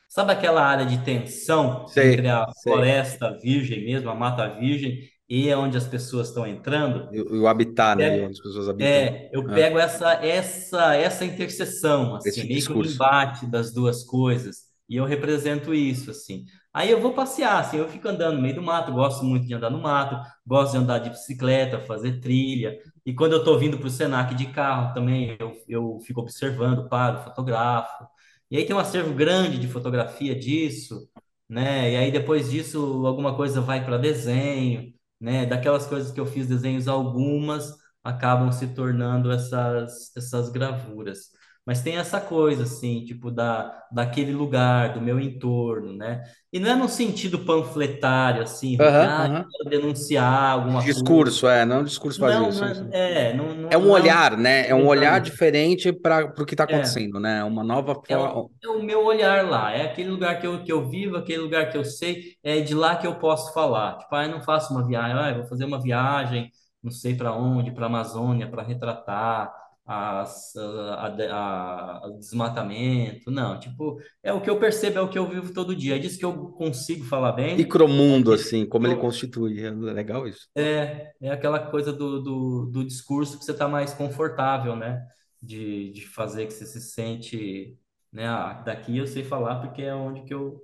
[0.10, 2.98] Sabe aquela área de tensão entre Sei, a sei.
[3.04, 7.10] floresta virgem mesmo, a mata virgem, e é onde as pessoas estão entrando?
[7.10, 8.10] E, o habitat, né?
[8.10, 9.04] Pego- onde as pessoas habitam.
[9.04, 14.04] é, eu É, pego essa essa essa interseção assim, esse meio que embate das duas
[14.04, 16.46] coisas, e eu represento isso assim.
[16.74, 19.54] Aí eu vou passear, assim, eu fico andando no meio do mato, gosto muito de
[19.56, 20.16] andar no mato,
[20.46, 22.78] gosto de andar de bicicleta, fazer trilha.
[23.06, 26.88] E quando eu estou vindo para o Senac de carro também, eu, eu fico observando,
[26.90, 28.06] paro, fotografo.
[28.50, 31.10] E aí tem um acervo grande de fotografia disso,
[31.50, 31.92] né?
[31.94, 35.46] E aí depois disso alguma coisa vai para desenho, né?
[35.46, 41.32] Daquelas coisas que eu fiz desenhos, algumas acabam se tornando essas, essas gravuras.
[41.68, 46.24] Mas tem essa coisa, assim, tipo, da, daquele lugar, do meu entorno, né?
[46.54, 51.14] E não é no sentido panfletário, assim, Aham, ah, quero denunciar De alguma coisa.
[51.14, 52.94] discurso, é, não é um discurso vazio, Não, não sim, sim.
[52.94, 54.68] é, é, não, É não, um não é um olhar, né?
[54.70, 57.44] É um olhar diferente para o que está É, acontecendo, né?
[57.44, 58.18] Uma nova é forma.
[58.18, 61.40] o, é o meu olhar lá, é aquele lugar que eu, que eu vivo, aquele
[61.40, 63.98] lugar que eu sei, é de lá que eu posso falar.
[63.98, 66.50] Tipo, ah, eu não faço uma viagem, ah, eu vou fazer uma viagem,
[66.82, 69.54] não sei para onde, para a Amazônia, para retratar
[69.88, 73.32] as, a, a, a- o desmatamento.
[73.32, 75.96] Não, tipo, é o que eu percebo, é o que eu vivo todo dia.
[75.96, 79.62] É disso que eu consigo falar bem, é Micromundo, assim, como ele constitui.
[79.66, 80.48] É legal isso.
[80.56, 85.06] é, é aquela coisa do, do, do discurso que você está mais confortável, né?
[85.42, 87.78] De, de fazer que você se sente,
[88.12, 88.28] né?
[88.28, 90.62] Ah, daqui eu sei falar porque é onde que eu,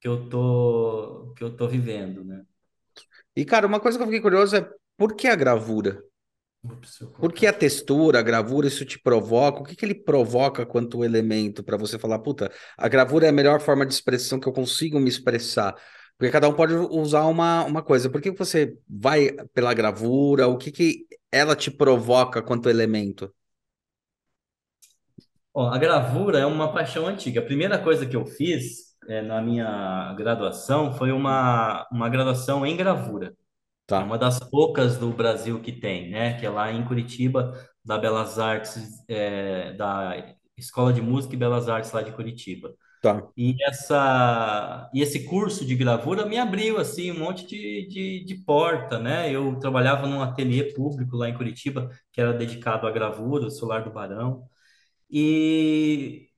[0.00, 2.44] que eu tô, que eu tô vivendo, né?
[3.36, 6.02] E, cara, uma coisa que eu fiquei curioso é por que a gravura?
[6.64, 9.60] Ups, deixa eu Por que colocar a textura, a gravura, isso te provoca?
[9.60, 13.32] O que que ele provoca quanto elemento para você falar, puta, a gravura é a
[13.32, 15.74] melhor forma de expressão que eu consigo me expressar?
[16.16, 18.08] Porque cada um pode usar uma, uma coisa.
[18.08, 20.46] Por que que você vai pela gravura?
[20.46, 23.34] O que que ela te provoca quanto elemento?
[25.54, 27.40] Ó, a gravura é uma paixão antiga.
[27.40, 32.76] A primeira coisa que eu fiz é, na minha graduação foi uma, uma graduação em
[32.76, 33.34] gravura.
[33.96, 36.38] É Tá, uma das poucas do Brasil que tem, né?
[36.38, 37.52] Que é lá em Curitiba,
[37.84, 42.74] da Belas Artes, é, da Escola de Música e Belas Artes lá de Curitiba.
[43.00, 43.32] tá.
[43.36, 48.34] E essa e esse curso de gravura me abriu assim um monte de, de, de
[48.44, 49.30] porta, né?
[49.34, 53.84] Eu trabalhava num ateliê público lá em Curitiba que era dedicado à gravura, o Solar
[53.84, 54.46] do Barão.
[55.10, 56.28] E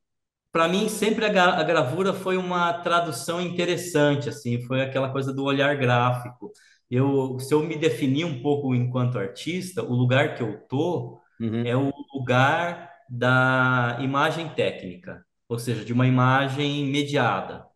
[0.52, 5.76] para mim, sempre a gravura foi uma tradução interessante, assim, foi aquela coisa do olhar
[5.76, 6.52] gráfico.
[6.94, 11.20] Eu, se eu me definir um pouco enquanto artista, o lugar que eu tô
[11.62, 17.66] é Uhum, o lugar da imagem técnica, ou seja, de uma imagem mediada.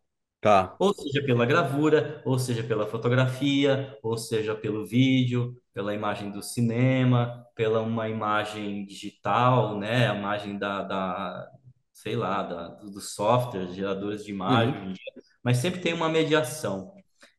[0.40, 0.78] tá.
[0.78, 6.40] Ou seja, pela gravura, ou seja, pela fotografia, ou seja, pelo vídeo, pela imagem do
[6.42, 10.08] cinema, pela uma imagem digital, né?
[10.10, 11.50] A imagem da, da
[11.92, 15.24] sei lá, da, dos softwares, geradores de imagem, Uhum, hoje em dia.
[15.42, 16.97] mas sempre tem uma mediação.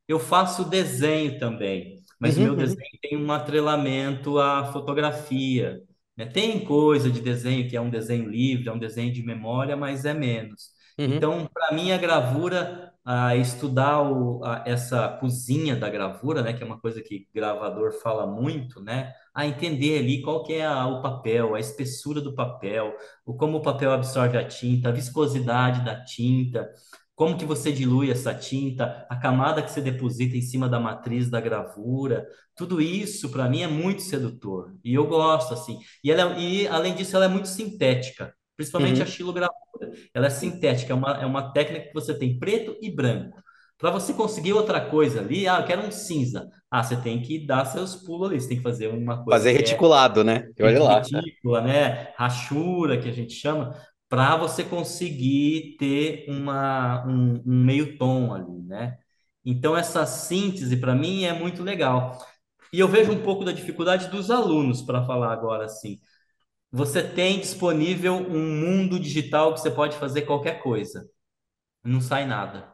[0.09, 1.99] Eu faço desenho também.
[2.19, 5.81] mas o Uhum, meu uhum, desenho tem um atrelamento à fotografia,
[6.17, 6.25] né?
[6.27, 10.05] Tem coisa de desenho que é um desenho livre, é um desenho de memória, mas
[10.05, 10.71] é menos.
[10.97, 16.53] uhum, Então, para mim, a gravura, a estudar o, a- essa cozinha da gravura, né,
[16.53, 20.65] que é uma coisa que gravador fala muito, né, a entender ali qual que é
[20.65, 22.95] a- o papel, a espessura do papel,
[23.25, 26.69] o como o papel absorve a tinta, a viscosidade da tinta,
[27.19, 31.29] como que você dilui essa tinta, a camada que você deposita em cima da matriz
[31.29, 35.79] da gravura, tudo isso para mim é muito sedutor e eu gosto assim.
[36.01, 39.11] E ela, é- e além disso, ela é muito sintética, principalmente a uhum.
[39.11, 39.91] xilogravura.
[40.13, 43.37] Ela é sintética, é uma, é uma técnica que você tem preto e branco.
[43.77, 46.47] Para você conseguir outra coisa ali, ah, eu quero um cinza.
[46.71, 49.49] Ah, você tem que dar seus pulos ali, você tem que fazer uma coisa Fazer
[49.49, 50.47] é reticulado, né?
[50.61, 51.01] Olha lá.
[51.01, 52.13] retícula, né?
[52.15, 53.75] Rachura, que a gente chama,
[54.09, 58.97] para você conseguir ter uma, um, um meio tom ali, né?
[59.45, 62.19] Então, essa síntese, para mim, é muito legal.
[62.73, 65.99] E eu vejo um pouco da dificuldade dos alunos, para falar agora assim.
[66.71, 71.09] Você tem disponível um mundo digital que você pode fazer qualquer coisa.
[71.83, 72.73] Não sai nada,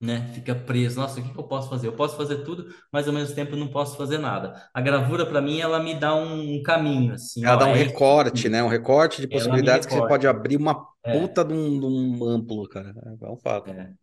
[0.00, 0.32] né?
[0.34, 1.00] Fica preso.
[1.00, 1.88] Nossa, o que que eu posso fazer?
[1.88, 4.68] Eu posso fazer tudo, mas ao mesmo tempo eu não posso fazer nada.
[4.74, 7.74] A gravura, para mim, ela me dá um caminho, assim, Ela ó, dá um é
[7.74, 8.62] recorte, né?
[8.62, 12.24] Um recorte de possibilidades que você pode abrir uma É, puta de um, de um
[12.28, 12.94] amplo, cara.
[13.22, 13.76] É um fato.
[13.76, 13.94] é,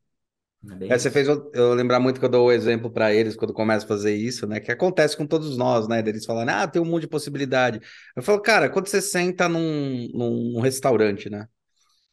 [0.71, 3.35] é É, você fez eu, eu lembrar muito que eu dou o exemplo para eles
[3.35, 4.59] quando começo a fazer isso, né?
[4.59, 6.01] Que acontece com todos nós, né?
[6.03, 7.79] Deles falarem, ah, tem um monte de possibilidade.
[8.15, 11.47] Eu falo, cara, quando você senta num, num, num restaurante, né?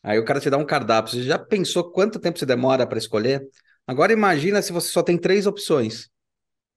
[0.03, 1.13] Aí o cara te dá um cardápio.
[1.15, 3.43] Você já pensou quanto tempo você demora para escolher?
[3.87, 6.11] Agora imagina se você só tem três opções.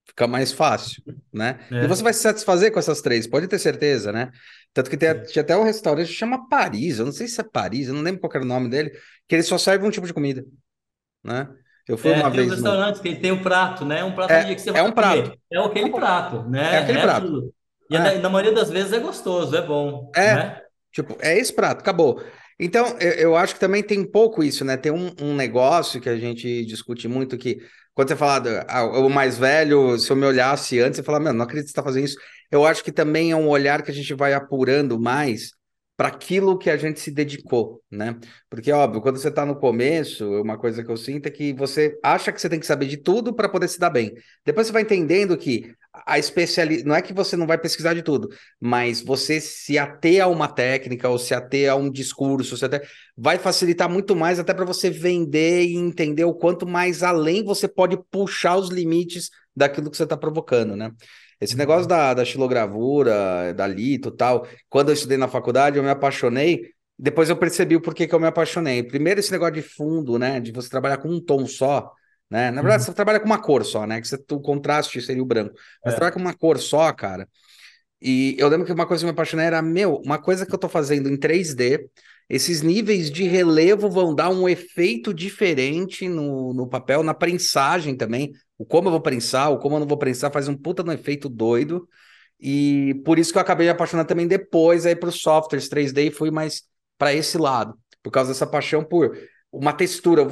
[0.06, 1.02] Fica mais fácil,
[1.32, 1.60] né?
[1.80, 4.30] E você É, vai se satisfazer com essas três, pode ter certeza, né?
[4.72, 5.24] Tanto que tem, sim.
[5.24, 8.02] tinha até um restaurante que chama Paris, eu não sei se é Paris, eu não
[8.02, 8.90] lembro qual era o nome dele,
[9.28, 10.44] que ele só serve um tipo de comida,
[11.24, 11.48] né?
[11.88, 12.76] Eu fui É, uma tem vez no.
[12.76, 14.04] restaurantes que tem o prato, né?
[14.04, 15.32] Um prato É, que você é vai um prato.
[15.32, 15.38] comer.
[15.52, 16.78] É aquele prato, É né?
[16.78, 17.32] aquele É prato.
[17.32, 17.52] aquilo.
[17.90, 20.26] E na, É, na maioria das vezes é gostoso, é bom, é.
[20.26, 20.60] né?
[20.92, 22.22] Tipo, é esse prato, acabou.
[22.58, 24.76] Então, eu, acho que também tem pouco isso, né?
[24.76, 27.58] Tem um, um negócio que a gente discute muito que,
[27.94, 31.20] quando você fala, do- ah, o mais velho, se eu me olhasse antes, você fala,
[31.20, 32.16] mano, não acredito que você está fazendo isso.
[32.50, 35.50] Eu acho que também é um olhar que a gente vai apurando mais
[35.96, 38.16] para aquilo que a gente se dedicou, né?
[38.50, 41.98] Porque, óbvio, quando você está no começo, uma coisa que eu sinto é que você
[42.02, 44.12] acha que você tem que saber de tudo para poder se dar bem.
[44.44, 45.74] Depois você vai entendendo que
[46.04, 48.28] a especialidade, não é que você não vai pesquisar de tudo,
[48.60, 52.82] mas você se ater a uma técnica ou se ater a um discurso, até
[53.16, 57.66] vai facilitar muito mais até para você vender e entender o quanto mais além você
[57.66, 60.90] pode puxar os limites daquilo que você está provocando, né?
[61.40, 61.88] Esse negócio Uhum.
[61.88, 66.70] da, da xilogravura, da lito e tal, quando eu estudei na faculdade, eu me apaixonei.
[66.98, 68.82] Depois eu percebi o porquê que eu me apaixonei.
[68.82, 70.40] Primeiro, esse negócio de fundo, né?
[70.40, 71.92] De você trabalhar com um tom só,
[72.30, 72.50] né?
[72.50, 72.86] Na verdade, Uhum.
[72.86, 74.00] você trabalha com uma cor só, né?
[74.00, 75.54] Que você, o contraste seria o branco.
[75.84, 77.28] Mas trabalha É, com uma cor só, cara.
[78.00, 80.54] E eu lembro que uma coisa que eu me apaixonei era, meu, uma coisa que
[80.54, 81.88] eu tô fazendo em 3D,
[82.28, 88.32] esses níveis de relevo vão dar um efeito diferente no, no papel, na prensagem também.
[88.58, 90.92] O como eu vou prensar, o como eu não vou prensar, faz um puta no
[90.92, 91.88] efeito doido.
[92.40, 96.08] E por isso que eu acabei me apaixonando também depois aí para os softwares 3D
[96.08, 96.64] e fui mais
[96.98, 99.16] para esse lado, por causa dessa paixão por
[99.52, 100.22] uma textura.
[100.22, 100.28] Eu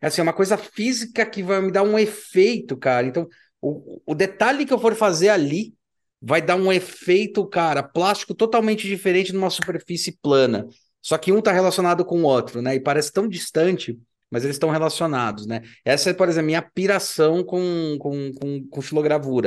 [0.00, 3.06] é assim, uma coisa física que vai me dar um efeito, cara.
[3.06, 3.28] Então,
[3.60, 5.74] o, o detalhe que eu for fazer ali
[6.20, 10.66] vai dar um efeito, cara, plástico totalmente diferente numa superfície plana.
[11.06, 12.74] Só que um está relacionado com o outro, né?
[12.74, 13.96] E parece tão distante,
[14.28, 15.62] mas eles estão relacionados, né?
[15.84, 18.80] Essa é, por exemplo, minha piração com, com, com, com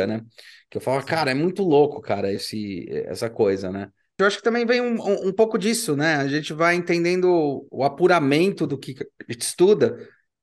[0.07, 0.21] né?
[0.69, 3.89] Que eu falo, cara, é muito louco, cara, esse, essa coisa, né?
[4.17, 6.15] Eu acho que também vem um, um, um pouco disso, né?
[6.15, 8.95] A gente vai entendendo o apuramento do que
[9.27, 9.97] a gente estuda,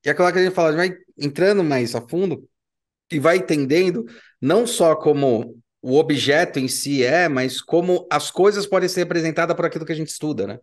[0.05, 2.47] e é aquela que a gente fala, a gente vai entrando mais a fundo
[3.11, 4.05] e vai entendendo
[4.39, 9.55] não só como o objeto em si é, mas como as coisas podem ser representadas
[9.55, 10.59] por aquilo que a gente estuda, né?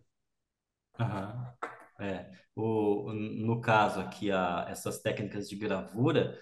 [0.99, 1.53] Aham.
[1.99, 2.29] É.
[2.55, 6.37] O, no caso aqui, a, essas técnicas de gravura,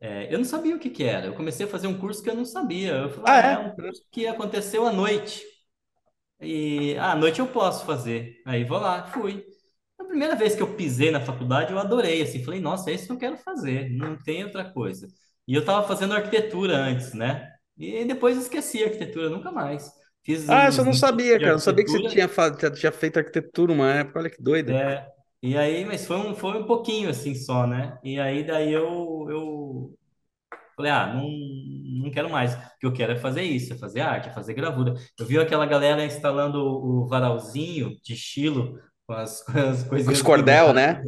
[0.00, 1.26] é, eu não sabia o que que era.
[1.26, 2.92] Eu comecei a fazer um curso que eu não sabia.
[2.94, 3.58] Eu falei, Ah, ah, é é?
[3.58, 5.42] um curso que aconteceu à noite.
[6.40, 8.42] E ah, à noite eu posso fazer.
[8.46, 9.44] Aí vou lá, fui.
[9.98, 13.06] A primeira vez que eu pisei na faculdade, eu adorei, assim, falei, nossa, é isso
[13.06, 15.08] que eu quero fazer, não tem outra coisa.
[15.48, 17.52] E eu estava fazendo arquitetura antes, né?
[17.78, 19.90] E depois esqueci a arquitetura, nunca mais.
[20.26, 21.46] Fiz Ah, eu não 20 anos sabia, cara.
[21.46, 24.18] Eu não sabia que você tinha, tinha feito arquitetura uma época.
[24.18, 24.72] Olha que doido.
[24.72, 25.08] é,
[25.40, 27.96] e aí, mas foi um, foi um pouquinho assim só, né?
[28.02, 29.96] E aí daí eu, eu
[30.76, 31.30] falei, ah, não,
[32.02, 32.54] não quero mais.
[32.54, 34.94] O que eu quero é fazer isso, é fazer arte, é fazer gravura.
[35.16, 40.22] Eu vi aquela galera instalando o, varalzinho de estilo com as, com as Com esse
[40.22, 41.00] coisinhas cordel, né?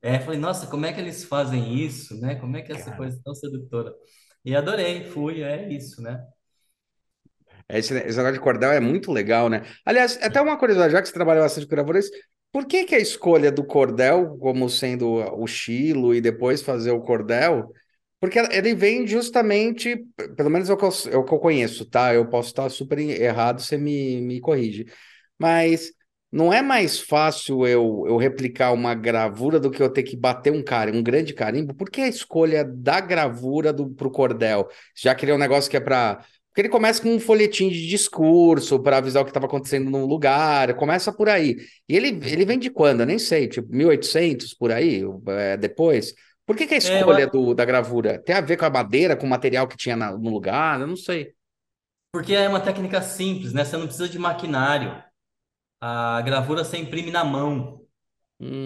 [0.00, 2.36] É, falei, nossa, como é que eles fazem isso, né?
[2.36, 3.94] Como é que é essa coisa tão sedutora?
[4.42, 6.24] E adorei, fui, é isso, né?
[7.68, 9.62] Esse, esse negócio de cordel é muito legal, né?
[9.84, 12.10] Aliás, até uma curiosidade, já que você trabalha bastante com gravadores,
[12.52, 17.00] por que que a escolha do cordel como sendo o estilo e depois fazer o
[17.00, 17.72] cordel?
[18.20, 19.96] Porque ele vem justamente,
[20.36, 22.14] pelo menos é o que eu, é o que eu conheço, tá?
[22.14, 24.86] Eu posso estar super errado, você me, me corrige.
[25.38, 25.92] Mas
[26.30, 30.52] não é mais fácil eu, eu replicar uma gravura do que eu ter que bater
[30.52, 31.74] um cara, um grande carimbo?
[31.74, 34.68] Por que a escolha da gravura do, pro cordel?
[34.96, 37.70] Já que ele é um negócio que é para porque ele começa com um folhetim
[37.70, 41.56] de discurso para avisar o que estava acontecendo no lugar, começa por aí.
[41.88, 43.00] E ele, ele vem de quando?
[43.00, 46.12] Eu nem sei, tipo 1800 por aí, é, depois.
[46.44, 47.30] Por que, que a escolha é, eu...
[47.30, 50.12] do, da gravura tem a ver com a madeira, com o material que tinha na,
[50.12, 50.78] no lugar?
[50.78, 51.32] Eu não sei.
[52.12, 53.64] Porque é uma técnica simples, né?
[53.64, 55.02] Você não precisa de maquinário.
[55.80, 57.81] A gravura você imprime na mão.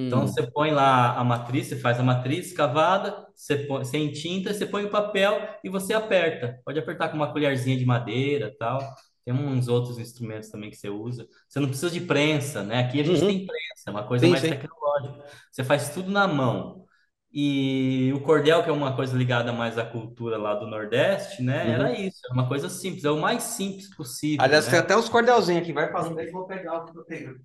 [0.07, 4.13] Então Hum, você põe lá a matriz, você faz a matriz cavada, você põe, sem
[4.13, 6.61] tinta, você põe o papel e você aperta.
[6.65, 8.79] Pode apertar com uma colherzinha de madeira, tal.
[9.25, 11.27] Tem uns outros instrumentos também que você usa.
[11.49, 12.81] Você não precisa de prensa, né?
[12.85, 14.47] Aqui a gente tem uhum, prensa, é uma coisa sim, mais sim.
[14.47, 15.25] tecnológica.
[15.51, 16.85] Você faz tudo na mão.
[17.33, 21.71] E o cordel, que é uma coisa ligada mais à cultura lá do Nordeste, né?
[21.73, 21.99] Era Uhum.
[21.99, 24.81] isso, é uma coisa simples, é o mais simples possível, Aliás, tem né?
[24.81, 27.41] até os cordelzinhos aqui, vai falando aí que eu vou pegar o que eu tenho.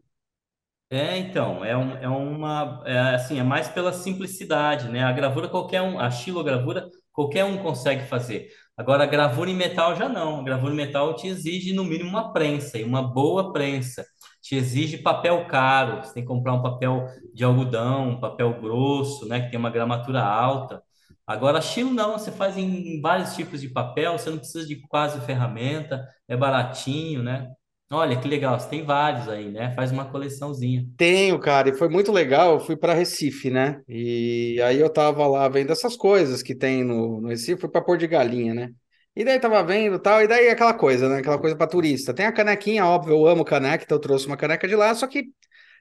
[0.93, 5.01] É, então, é, um, é uma, é, assim, é mais pela simplicidade, né?
[5.03, 8.49] A gravura qualquer um, a xilogravura qualquer um consegue fazer.
[8.75, 10.41] Agora, a gravura em metal já não.
[10.41, 14.05] A gravura em metal te exige no mínimo uma prensa, e uma boa prensa.
[14.41, 19.25] Te exige papel caro, você tem que comprar um papel de algodão, um papel grosso,
[19.27, 19.39] né?
[19.41, 20.83] Que tem uma gramatura alta.
[21.25, 25.21] Agora, xilo não, você faz em vários tipos de papel, você não precisa de quase
[25.21, 27.47] ferramenta, é baratinho, né?
[27.93, 29.73] Olha que legal, você tem vários aí, né?
[29.75, 30.85] Faz uma coleçãozinha.
[30.95, 32.53] Tenho, cara, e foi muito legal.
[32.53, 33.81] Eu fui para Recife, né?
[33.87, 37.81] E aí eu tava lá vendo essas coisas que tem no, no Recife, fui para
[37.81, 38.69] Pôr de Galinha, né?
[39.13, 41.17] E daí tava vendo tal, e daí aquela coisa, né?
[41.17, 42.13] Aquela coisa para turista.
[42.13, 45.05] Tem a canequinha, óbvio, eu amo caneca, então eu trouxe uma caneca de lá, só
[45.05, 45.25] que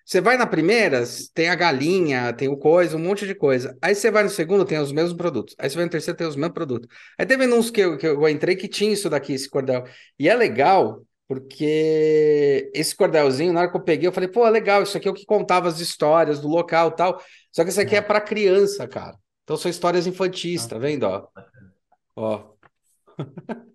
[0.04, 3.78] você vai na primeira, tem a galinha, tem o coisa, um monte de coisa.
[3.80, 5.54] Aí você vai no segundo, tem os mesmos produtos.
[5.56, 6.88] Aí você vai no terceiro, tem os mesmos produtos.
[7.16, 9.84] Aí teve uns que eu, que eu entrei que tinha isso daqui, esse cordel.
[10.18, 11.06] E é legal.
[11.30, 15.10] Porque esse cordelzinho, na hora que eu peguei, eu falei, pô, legal, isso aqui é
[15.12, 17.22] o que contava as histórias do local e tal.
[17.52, 18.02] Só que isso aqui é É.
[18.02, 19.16] para criança, cara.
[19.44, 21.04] Então são histórias infantis, Ah, tá vendo?
[21.04, 21.28] Ó,
[22.16, 22.42] ó.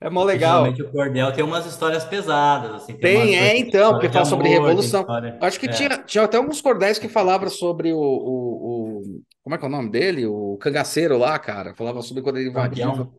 [0.00, 0.64] É mó legal.
[0.64, 4.48] geralmente o cordel tem umas histórias pesadas, assim, tem Tem, é, então, porque fala sobre
[4.48, 5.00] amor, tem revolução.
[5.00, 5.38] história.
[5.40, 9.54] Acho que É, tinha, tinha até alguns cordéis que falavam sobre o, o, o- Como
[9.54, 10.26] é que é o nome dele?
[10.26, 11.74] O cangaceiro lá, cara.
[11.74, 13.14] Falava sobre quando ele invadiu.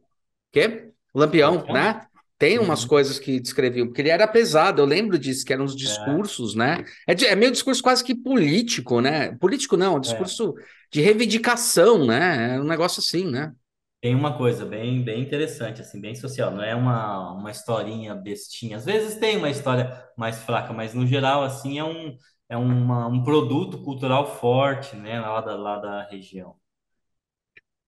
[0.51, 0.91] Quê?
[1.13, 1.73] Lampião, Lampião?
[1.73, 2.05] né?
[2.38, 2.86] Tem umas Uhum.
[2.86, 6.53] coisas que descreviam, porque ele era pesado, eu lembro disso, que eram os É, discursos,
[6.55, 6.83] né?
[7.07, 9.33] É, de- é meio discurso quase que político, né?
[9.38, 10.29] Político não, é um é.
[10.29, 10.53] discurso
[10.91, 12.55] de reivindicação, né?
[12.55, 13.53] É um negócio assim, né?
[14.01, 16.51] Tem uma coisa bem, bem interessante, assim, bem social.
[16.51, 18.77] Não é uma, uma historinha bestinha.
[18.77, 22.15] Às vezes tem uma história mais fraca, mas no geral, assim, é um,
[22.47, 26.55] é uma, um produto cultural forte, né, lá da, lá da região.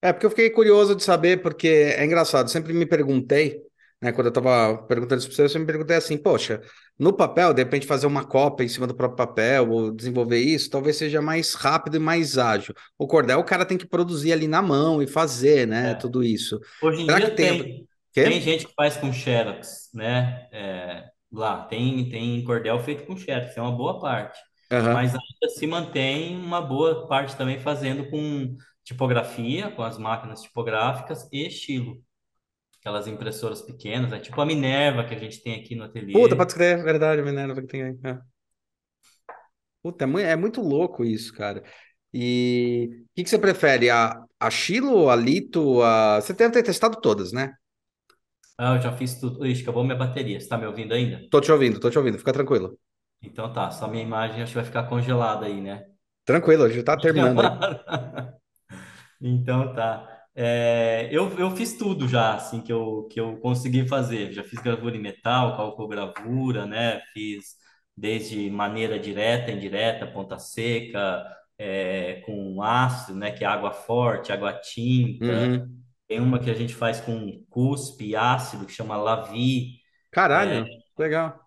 [0.00, 3.60] É, porque eu fiquei curioso de saber, porque é engraçado, sempre me perguntei,
[4.00, 6.60] né, quando eu estava perguntando isso para você, eu me perguntei assim, poxa,
[6.98, 10.70] no papel, de repente fazer uma cópia em cima do próprio papel, ou desenvolver isso,
[10.70, 12.74] talvez seja mais rápido e mais ágil.
[12.96, 15.94] O cordel, o cara tem que produzir ali na mão e fazer, né, É.
[15.94, 16.60] tudo isso.
[16.82, 20.48] Hoje em Será dia tem tem, tem gente que faz com Xerox, né?
[20.52, 24.38] É, lá tem, tem cordel feito com Xerox, é uma boa parte.
[24.90, 25.20] Mas Aham.
[25.20, 31.46] ainda se mantém uma boa parte também fazendo com tipografia, com as máquinas tipográficas e
[31.46, 32.02] estilo.
[32.80, 36.48] Aquelas impressoras pequenas, é tipo a Minerva que a gente tem aqui no Puta, pode
[36.48, 36.52] ateliê.
[36.52, 37.98] escrever, é verdade, Minerva que tem aí.
[38.04, 38.18] É.
[39.82, 41.62] Puta, é muito, é muito louco isso, cara.
[42.12, 46.20] E o que que você prefere, a, a Chilo, a Lito, a...
[46.20, 47.54] Você deve ter testado todas, né?
[48.56, 49.44] Ah, eu já fiz tudo.
[49.46, 50.38] Ixi, acabou minha bateria.
[50.40, 51.28] Você tá me ouvindo ainda?
[51.30, 52.78] Tô te ouvindo, tô te ouvindo, fica tranquilo.
[53.22, 55.86] Então tá, só minha imagem acho que vai ficar congelada aí, né?
[56.24, 57.50] Tranquilo, a gente tá terminando aí.
[59.20, 60.17] Então tá.
[60.40, 64.32] É, eu, eu fiz tudo já, assim, que eu, que eu consegui fazer.
[64.32, 67.00] Já fiz gravura em metal, calcogravura, né?
[67.12, 67.56] Fiz
[67.96, 71.26] desde maneira direta, indireta, ponta seca,
[71.58, 73.32] é, com ácido, né?
[73.32, 75.24] Que é água forte, água tinta.
[75.24, 75.82] Uhum.
[76.06, 79.80] Tem uma que a gente faz com cuspe ácido, que chama Lavi,
[80.12, 80.64] Caralho,
[80.96, 81.40] legal.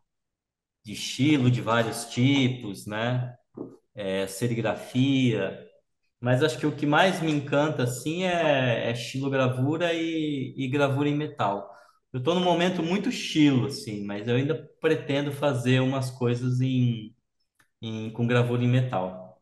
[0.84, 3.36] de estilo de vários tipos, né?
[3.96, 5.70] É, serigrafia.
[6.22, 10.67] Mas acho que o que mais me encanta, assim, é, é estilo gravura e, e
[10.69, 11.69] gravura em metal.
[12.13, 17.15] Eu estou num momento muito estilo, assim, mas eu ainda pretendo fazer umas coisas em,
[17.82, 19.41] em, com gravura em metal.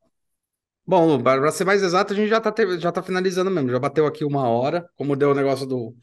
[0.86, 3.70] Bom, para ser mais exato, a gente já tá, já tá finalizando mesmo.
[3.70, 4.90] Já bateu aqui uma hora.
[4.96, 5.96] Como deu o negócio do,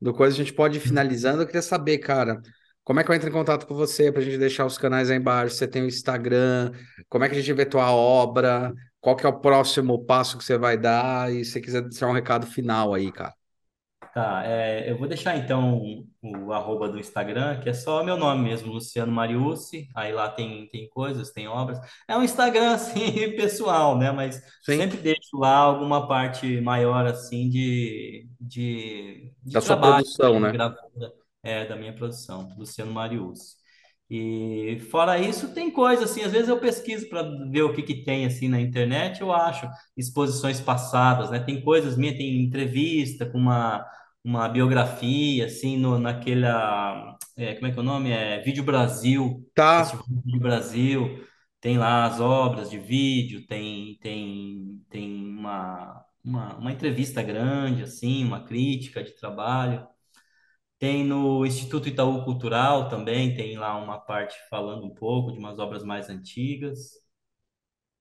[0.00, 1.42] do coisa, a gente pode ir finalizando.
[1.42, 2.40] Eu queria saber, cara,
[2.84, 5.10] como é que eu entro em contato com você para a gente deixar os canais
[5.10, 5.56] aí embaixo?
[5.56, 6.72] Você tem o Instagram?
[7.08, 8.72] Como é que a gente vê tua obra?
[9.06, 11.32] Qual que é o próximo passo que você vai dar?
[11.32, 13.32] E se você quiser deixar um recado final aí, cara.
[14.12, 18.42] Tá, é, eu vou deixar então o arroba do Instagram, que é só meu nome
[18.42, 19.88] mesmo, Luciano Mariucci.
[19.94, 21.78] Aí lá tem, tem coisas, tem obras.
[22.08, 24.10] É um Instagram assim pessoal, né?
[24.10, 24.78] Mas Sim.
[24.78, 30.50] sempre deixo lá alguma parte maior assim de, de, de da trabalho, sua produção, né?
[30.50, 31.12] Gravura,
[31.44, 33.55] é, da minha produção, Luciano Mariucci.
[34.08, 38.04] E fora isso, tem coisa assim, às vezes eu pesquiso para ver o que, que
[38.04, 41.40] tem assim na internet, eu acho exposições passadas, né?
[41.40, 43.84] Tem coisas minhas, tem entrevista com uma
[44.26, 47.16] uma biografia, assim, no, naquela.
[47.36, 48.10] É, como é que é o nome?
[48.10, 49.48] É Vídeo Brasil.
[49.54, 49.84] Tá.
[49.84, 51.24] Vídeo Brasil.
[51.60, 58.24] Tem lá as obras de vídeo, tem, tem, tem uma, uma, uma entrevista grande, assim,
[58.24, 59.86] uma crítica de trabalho.
[60.78, 65.58] Tem no Instituto Itaú Cultural também, tem lá uma parte falando um pouco de umas
[65.58, 66.90] obras mais antigas.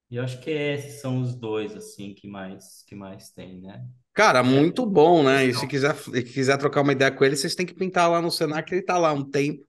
[0.09, 3.83] E eu acho que esses são os dois, assim, que mais, que mais tem, né?
[4.13, 5.45] Cara, muito bom, né?
[5.45, 8.21] E se quiser, se quiser trocar uma ideia com ele, vocês têm que pintar lá
[8.21, 9.65] no Senac, ele tá lá um tempo,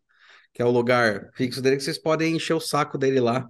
[0.53, 3.49] que é o lugar fixo dele, que vocês podem encher o saco dele lá.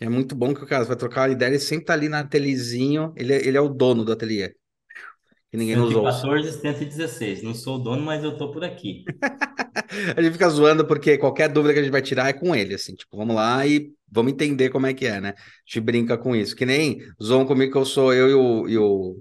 [0.00, 2.20] É muito bom que o cara vai trocar uma ideia, ele sempre tá ali na
[2.20, 4.52] atelizinho, ele, é, ele é o dono do ateliê.
[5.52, 7.42] Que ninguém 114, nos 116.
[7.42, 9.04] Não sou o dono, mas eu tô por aqui.
[10.16, 12.74] a gente fica zoando porque qualquer dúvida que a gente vai tirar é com ele,
[12.74, 15.34] assim, tipo, vamos lá e vamos entender como é que é, né?
[15.36, 16.56] A gente brinca com isso.
[16.56, 19.16] Que nem zoam comigo que eu sou eu e o, e o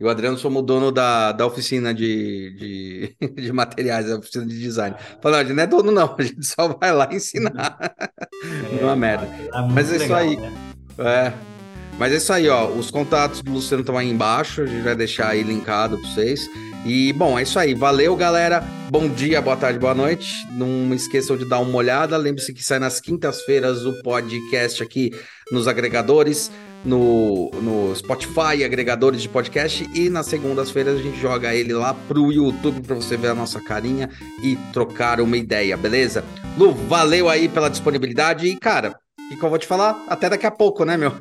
[0.00, 4.46] e o Adriano somos o dono da, da oficina de, de, de materiais, da oficina
[4.46, 4.96] de design.
[5.22, 7.78] Falando, a gente não é dono, não, a gente só vai lá ensinar.
[8.40, 9.26] É, não é merda.
[9.26, 10.36] É Mas é isso legal, aí.
[10.36, 10.52] Né?
[10.98, 11.57] É.
[11.98, 12.68] Mas é isso aí, ó.
[12.68, 16.48] Os contatos do Luciano estão aí embaixo, a gente vai deixar aí linkado para vocês.
[16.86, 17.74] E, bom, é isso aí.
[17.74, 18.60] Valeu, galera.
[18.88, 20.32] Bom dia, boa tarde, boa noite.
[20.52, 22.16] Não esqueçam de dar uma olhada.
[22.16, 25.10] Lembre-se que sai nas quintas-feiras o podcast aqui
[25.50, 26.52] nos agregadores
[26.84, 32.32] no, no Spotify, agregadores de podcast, e nas segundas-feiras a gente joga ele lá pro
[32.32, 34.08] YouTube para você ver a nossa carinha
[34.42, 36.24] e trocar uma ideia, beleza?
[36.56, 38.96] Lu, valeu aí pela disponibilidade e, cara,
[39.34, 40.04] o que eu vou te falar?
[40.08, 41.12] Até daqui a pouco, né, meu?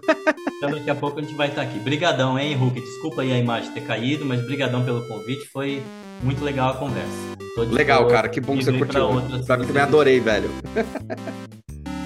[0.64, 1.78] Até daqui a pouco a gente vai estar aqui.
[1.80, 2.80] Brigadão, hein, Hulk?
[2.80, 5.82] Desculpa aí a imagem ter caído, mas brigadão pelo convite, foi
[6.24, 7.38] muito legal a conversa.
[7.72, 9.10] Legal, boa, cara, que bom que você curtiu.
[9.46, 10.50] Pra mim também adorei, velho.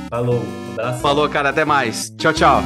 [0.09, 0.99] Falou, um abraço.
[1.01, 2.09] Falou, cara, até mais.
[2.17, 2.61] Tchau, tchau.